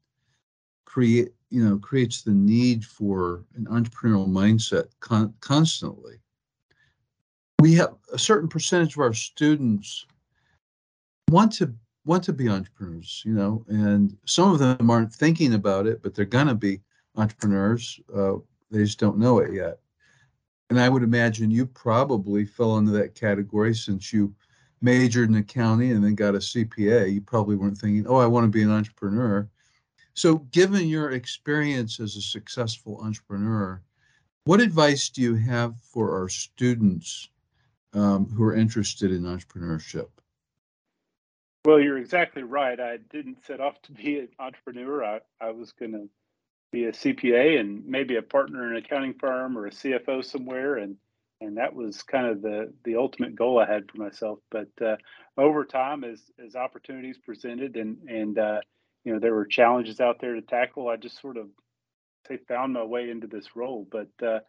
create 0.85 1.31
you 1.51 1.65
know 1.65 1.79
creates 1.79 2.23
the 2.23 2.33
need 2.33 2.85
for 2.85 3.45
an 3.57 3.65
entrepreneurial 3.67 4.29
mindset 4.29 4.89
con- 5.01 5.35
constantly. 5.41 6.21
We 7.61 7.75
have 7.75 7.95
a 8.13 8.19
certain 8.19 8.49
percentage 8.49 8.95
of 8.95 9.01
our 9.01 9.15
students 9.15 10.07
want 11.31 11.53
to 11.53 11.75
want 12.05 12.23
to 12.25 12.33
be 12.33 12.49
entrepreneurs, 12.49 13.23
you 13.25 13.33
know, 13.33 13.65
and 13.69 14.17
some 14.27 14.53
of 14.53 14.59
them 14.59 14.91
aren't 14.91 15.13
thinking 15.13 15.55
about 15.55 15.87
it, 15.87 16.03
but 16.03 16.15
they're 16.15 16.25
gonna 16.25 16.55
be 16.55 16.81
entrepreneurs. 17.17 18.01
Uh, 18.15 18.35
they 18.71 18.85
just 18.85 18.99
don't 18.99 19.19
know 19.19 19.39
it 19.39 19.53
yet. 19.53 19.79
And 20.71 20.81
I 20.81 20.89
would 20.89 21.03
imagine 21.03 21.51
you 21.51 21.67
probably 21.67 22.45
fell 22.45 22.79
into 22.79 22.93
that 22.93 23.15
category 23.15 23.75
since 23.75 24.13
you 24.13 24.35
majored 24.81 25.29
in 25.31 25.37
accounting 25.37 25.93
and 25.93 26.05
then 26.05 26.15
got 26.15 26.35
a 26.35 26.39
CPA. 26.39 27.13
You 27.13 27.21
probably 27.21 27.57
weren't 27.57 27.79
thinking, 27.79 28.07
oh, 28.07 28.17
I 28.17 28.27
want 28.27 28.45
to 28.45 28.49
be 28.49 28.63
an 28.63 28.71
entrepreneur. 28.71 29.49
So, 30.15 30.39
given 30.53 30.87
your 30.87 31.13
experience 31.13 32.01
as 32.01 32.17
a 32.17 32.23
successful 32.23 33.01
entrepreneur, 33.03 33.83
what 34.45 34.61
advice 34.61 35.09
do 35.09 35.23
you 35.23 35.35
have 35.37 35.81
for 35.81 36.17
our 36.21 36.29
students 36.29 37.31
um, 37.95 38.27
who 38.27 38.45
are 38.45 38.55
interested 38.55 39.11
in 39.11 39.23
entrepreneurship? 39.23 40.09
Well, 41.65 41.81
you're 41.81 41.99
exactly 41.99 42.43
right. 42.43 42.79
I 42.81 42.99
didn't 43.11 43.45
set 43.47 43.61
off 43.61 43.81
to 43.83 43.93
be 43.93 44.19
an 44.21 44.29
entrepreneur. 44.39 45.05
I, 45.05 45.21
I 45.41 45.51
was 45.51 45.73
going 45.73 45.93
to 45.93 46.09
be 46.73 46.85
a 46.87 46.93
CPA 46.93 47.61
and 47.61 47.87
maybe 47.87 48.17
a 48.17 48.23
partner 48.23 48.67
in 48.67 48.73
an 48.77 48.85
accounting 48.85 49.15
firm 49.15 49.57
or 49.57 49.67
a 49.67 49.71
CFO 49.71 50.25
somewhere, 50.25 50.77
and 50.77 50.97
and 51.41 51.59
that 51.59 51.75
was 51.75 52.03
kind 52.03 52.27
of 52.27 52.43
the 52.43 52.73
the 52.85 52.97
ultimate 52.97 53.35
goal 53.37 53.59
I 53.61 53.73
had 53.73 53.91
for 53.91 53.99
myself. 53.99 54.41
But 54.51 54.69
uh, 54.85 54.97
over 55.39 55.65
time, 55.65 56.05
as 56.05 56.21
as 56.45 56.57
opportunities 56.57 57.19
presented 57.19 57.77
and 57.77 57.99
and 58.09 58.39
uh, 58.39 58.61
you 59.05 59.13
know 59.15 59.21
there 59.21 59.35
were 59.35 59.47
challenges 59.47 60.01
out 60.01 60.21
there 60.21 60.35
to 60.35 60.43
tackle, 60.43 60.89
I 60.89 60.97
just 60.97 61.21
sort 61.21 61.37
of 61.39 61.49
say 62.29 62.39
found 62.49 62.75
my 62.75 62.85
way 62.85 63.11
into 63.11 63.27
this 63.29 63.57
role. 63.57 63.87
But 63.91 64.11
uh, 64.27 64.41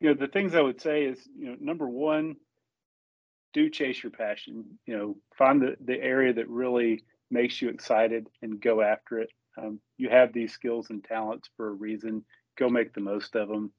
you 0.00 0.08
know 0.10 0.14
the 0.14 0.28
things 0.28 0.54
I 0.54 0.62
would 0.62 0.80
say 0.80 1.04
is 1.04 1.18
you 1.38 1.50
know 1.50 1.56
number 1.60 1.88
one, 1.88 2.36
do 3.54 3.70
chase 3.70 4.02
your 4.02 4.12
passion. 4.12 4.78
You 4.86 4.96
know 4.96 5.16
find 5.36 5.60
the 5.60 5.76
the 5.84 6.00
area 6.00 6.32
that 6.34 6.48
really 6.48 7.04
makes 7.30 7.60
you 7.60 7.68
excited 7.68 8.28
and 8.42 8.60
go 8.60 8.80
after 8.80 9.18
it. 9.18 9.30
Um, 9.56 9.80
you 9.96 10.08
have 10.08 10.32
these 10.32 10.52
skills 10.52 10.88
and 10.90 11.04
talents 11.04 11.48
for 11.56 11.68
a 11.68 11.72
reason. 11.72 12.24
Go 12.56 12.68
make 12.68 12.94
the 12.94 13.00
most 13.00 13.36
of 13.36 13.48
them. 13.48 13.72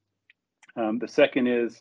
Um, 0.76 0.98
the 0.98 1.08
second 1.08 1.46
is 1.46 1.80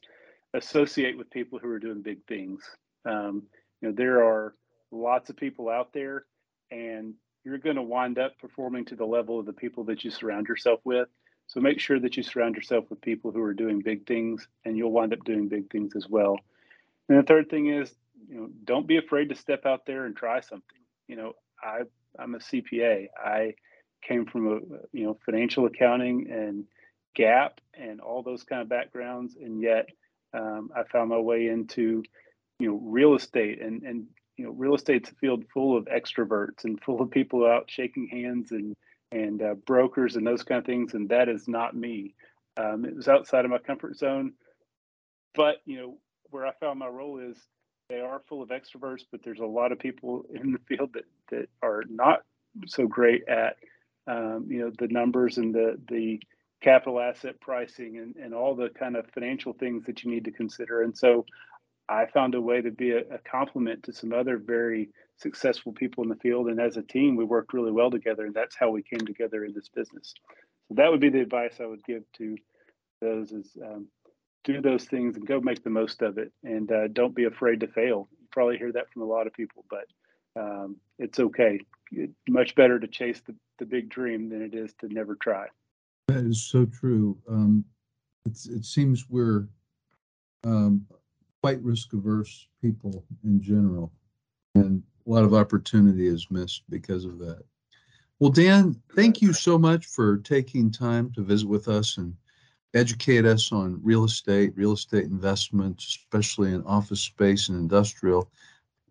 associate 0.54 1.18
with 1.18 1.30
people 1.30 1.60
who 1.60 1.70
are 1.70 1.80
doing 1.80 2.02
big 2.02 2.26
things. 2.28 2.64
Um, 3.06 3.44
you 3.82 3.90
know, 3.90 3.96
there 3.96 4.24
are 4.24 4.56
lots 4.92 5.30
of 5.30 5.38
people 5.38 5.70
out 5.70 5.94
there, 5.94 6.26
and 6.72 7.14
you're 7.44 7.58
going 7.58 7.76
to 7.76 7.82
wind 7.82 8.18
up 8.18 8.38
performing 8.40 8.86
to 8.86 8.96
the 8.96 9.06
level 9.06 9.40
of 9.40 9.46
the 9.46 9.54
people 9.54 9.84
that 9.86 10.04
you 10.04 10.12
surround 10.12 10.48
yourself 10.48 10.80
with. 10.84 11.08
So 11.48 11.60
make 11.60 11.80
sure 11.80 12.00
that 12.00 12.16
you 12.16 12.24
surround 12.24 12.56
yourself 12.56 12.86
with 12.90 13.02
people 13.02 13.32
who 13.32 13.42
are 13.42 13.54
doing 13.54 13.82
big 13.82 14.06
things, 14.06 14.48
and 14.66 14.78
you'll 14.78 14.92
wind 14.92 15.14
up 15.14 15.24
doing 15.24 15.48
big 15.48 15.70
things 15.72 15.96
as 15.96 16.08
well. 16.08 16.38
And 17.10 17.18
the 17.18 17.24
third 17.24 17.50
thing 17.50 17.68
is, 17.68 17.94
you 18.30 18.36
know, 18.36 18.50
don't 18.64 18.88
be 18.88 18.98
afraid 18.98 19.30
to 19.30 19.36
step 19.36 19.66
out 19.66 19.86
there 19.86 20.06
and 20.06 20.16
try 20.16 20.40
something. 20.40 20.80
You 21.08 21.16
know, 21.16 21.34
I 21.62 21.82
I'm 22.18 22.36
a 22.36 22.40
CPA. 22.40 23.08
I 23.18 23.56
came 24.02 24.26
from 24.26 24.48
a 24.48 24.60
you 24.94 25.06
know 25.06 25.18
financial 25.26 25.66
accounting 25.66 26.30
and 26.32 26.66
GAAP 27.18 27.52
and 27.74 28.00
all 28.00 28.22
those 28.22 28.44
kind 28.44 28.62
of 28.62 28.70
backgrounds, 28.70 29.36
and 29.36 29.62
yet 29.62 29.90
um, 30.34 30.70
I 30.76 30.84
found 30.84 31.10
my 31.10 31.18
way 31.18 31.48
into, 31.48 32.04
you 32.60 32.70
know, 32.70 32.80
real 32.84 33.16
estate 33.16 33.62
and 33.62 33.82
and 33.84 34.06
you 34.38 34.46
know, 34.46 34.52
real 34.52 34.76
estate's 34.76 35.10
a 35.10 35.16
field 35.16 35.44
full 35.54 35.76
of 35.76 35.86
extroverts 35.86 36.64
and 36.64 36.82
full 36.82 37.02
of 37.02 37.12
people 37.12 37.46
out 37.46 37.70
shaking 37.70 38.08
hands 38.08 38.52
and 38.52 38.76
and 39.12 39.42
uh, 39.42 39.56
brokers 39.66 40.16
and 40.16 40.26
those 40.26 40.44
kind 40.44 40.60
of 40.60 40.66
things, 40.66 40.94
and 40.94 41.10
that 41.10 41.28
is 41.28 41.48
not 41.48 41.76
me. 41.76 42.14
Um, 42.56 42.86
it 42.86 42.96
was 42.96 43.08
outside 43.08 43.44
of 43.44 43.52
my 43.52 43.58
comfort 43.58 43.98
zone, 43.98 44.34
but 45.34 45.58
you 45.66 45.78
know, 45.78 45.98
where 46.32 46.46
I 46.46 46.52
found 46.60 46.80
my 46.80 46.88
role 46.88 47.20
is 47.20 47.38
they 47.90 48.00
are 48.00 48.22
full 48.28 48.42
of 48.42 48.50
extroverts, 48.50 49.04
but 49.12 49.22
there's 49.24 49.40
a 49.40 49.46
lot 49.46 49.72
of 49.72 49.80
people 49.80 50.24
in 50.34 50.52
the 50.52 50.60
field 50.68 50.94
that 50.94 51.06
that 51.32 51.50
are 51.62 51.84
not 51.90 52.22
so 52.68 52.88
great 52.88 53.28
at 53.28 53.58
um, 54.08 54.46
you 54.50 54.60
know 54.60 54.72
the 54.78 54.88
numbers 54.88 55.38
and 55.38 55.54
the 55.54 55.80
the 55.90 56.20
capital 56.62 57.00
asset 57.00 57.40
pricing 57.40 57.98
and, 57.98 58.16
and 58.18 58.34
all 58.34 58.56
the 58.56 58.70
kind 58.70 58.96
of 58.96 59.06
financial 59.14 59.54
things 59.54 59.86
that 59.86 60.04
you 60.04 60.12
need 60.12 60.26
to 60.26 60.32
consider. 60.32 60.82
And 60.82 60.98
so 60.98 61.26
I 61.88 62.06
found 62.06 62.36
a 62.36 62.42
way 62.42 62.62
to 62.62 62.72
be 62.72 62.92
a, 62.92 63.00
a 63.00 63.18
complement 63.20 63.84
to 63.84 63.94
some 63.94 64.14
other 64.14 64.38
very 64.38 64.90
successful 65.18 65.72
people 65.72 66.04
in 66.04 66.10
the 66.10 66.16
field. 66.18 66.48
And 66.50 66.60
as 66.60 66.78
a 66.78 66.84
team, 66.84 67.16
we 67.16 67.24
worked 67.24 67.54
really 67.54 67.72
well 67.72 67.90
together. 67.90 68.26
And 68.26 68.34
that's 68.34 68.56
how 68.58 68.70
we 68.70 68.84
came 68.84 69.00
together 69.00 69.46
in 69.46 69.54
this 69.54 69.70
business. 69.70 70.14
So 70.68 70.76
that 70.76 70.92
would 70.92 71.00
be 71.00 71.10
the 71.10 71.22
advice 71.22 71.56
I 71.60 71.66
would 71.66 71.84
give 71.86 72.04
to 72.18 72.38
those 73.02 73.32
is 73.32 73.58
um, 73.64 73.88
do 74.44 74.62
those 74.62 74.86
things 74.86 75.16
and 75.16 75.28
go 75.28 75.40
make 75.40 75.64
the 75.64 75.70
most 75.70 76.02
of 76.02 76.18
it. 76.18 76.32
And 76.44 76.72
uh, 76.72 76.88
don't 76.88 77.16
be 77.16 77.26
afraid 77.26 77.60
to 77.62 77.68
fail. 77.68 78.08
You 78.12 78.28
probably 78.32 78.58
hear 78.58 78.72
that 78.72 78.92
from 78.92 79.02
a 79.02 79.06
lot 79.06 79.28
of 79.28 79.34
people, 79.34 79.66
but 79.70 79.86
um, 80.40 80.78
it's 80.98 81.20
okay. 81.20 81.60
Much 82.28 82.56
better 82.56 82.80
to 82.80 82.88
chase 82.88 83.22
the, 83.26 83.36
the 83.58 83.66
big 83.66 83.90
dream 83.90 84.30
than 84.30 84.42
it 84.42 84.54
is 84.54 84.74
to 84.80 84.88
never 84.88 85.16
try. 85.16 85.48
That 86.08 86.26
is 86.26 86.42
so 86.42 86.66
true. 86.66 87.18
Um, 87.30 87.66
it 88.26 88.66
seems 88.66 89.10
we're 89.10 89.48
um, 90.44 90.86
quite 91.42 91.62
risk 91.62 91.94
averse 91.94 92.48
people 92.62 93.06
in 93.24 93.42
general, 93.42 93.92
and 94.56 94.84
a 95.06 95.10
lot 95.10 95.24
of 95.24 95.34
opportunity 95.34 96.08
is 96.08 96.28
missed 96.30 96.64
because 96.70 97.06
of 97.06 97.18
that. 97.20 97.44
Well, 98.20 98.32
Dan, 98.32 98.76
thank 98.96 99.22
you 99.22 99.34
so 99.34 99.58
much 99.58 99.86
for 99.86 100.18
taking 100.18 100.72
time 100.72 101.12
to 101.14 101.22
visit 101.22 101.48
with 101.48 101.68
us 101.68 101.98
and 101.98 102.14
educate 102.74 103.26
us 103.26 103.52
on 103.52 103.80
real 103.84 104.04
estate, 104.04 104.54
real 104.56 104.74
estate 104.74 105.06
investments, 105.06 105.86
especially 105.86 106.54
in 106.54 106.64
office 106.64 107.02
space 107.02 107.50
and 107.50 107.58
industrial. 107.58 108.30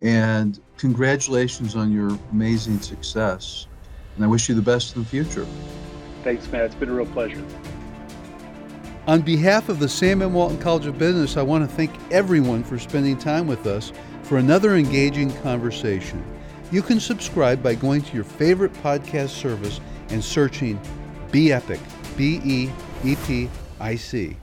And 0.02 0.60
congratulations 0.76 1.76
on 1.76 1.92
your 1.92 2.16
amazing 2.32 2.80
success. 2.80 3.66
And 4.16 4.24
I 4.24 4.28
wish 4.28 4.48
you 4.48 4.54
the 4.54 4.62
best 4.62 4.96
in 4.96 5.02
the 5.02 5.08
future. 5.08 5.46
Thanks, 6.24 6.50
Matt. 6.50 6.64
It's 6.64 6.74
been 6.74 6.88
a 6.88 6.92
real 6.92 7.06
pleasure. 7.06 7.44
On 9.06 9.22
behalf 9.22 9.68
of 9.68 9.78
the 9.78 9.88
Sam 9.88 10.20
M. 10.20 10.34
Walton 10.34 10.58
College 10.58 10.86
of 10.86 10.98
Business, 10.98 11.36
I 11.36 11.42
want 11.42 11.68
to 11.68 11.76
thank 11.76 11.90
everyone 12.12 12.62
for 12.62 12.78
spending 12.78 13.16
time 13.16 13.46
with 13.46 13.66
us 13.66 13.92
for 14.22 14.36
another 14.36 14.76
engaging 14.76 15.32
conversation. 15.38 16.22
You 16.70 16.82
can 16.82 17.00
subscribe 17.00 17.62
by 17.62 17.74
going 17.74 18.02
to 18.02 18.14
your 18.14 18.24
favorite 18.24 18.72
podcast 18.74 19.30
service 19.30 19.80
and 20.10 20.22
searching 20.22 20.78
Be 21.30 21.52
Epic, 21.52 21.80
B 22.16 22.40
E 22.44 22.70
E 23.04 23.16
P 23.24 23.48
I 23.80 23.94
C. 23.96 24.36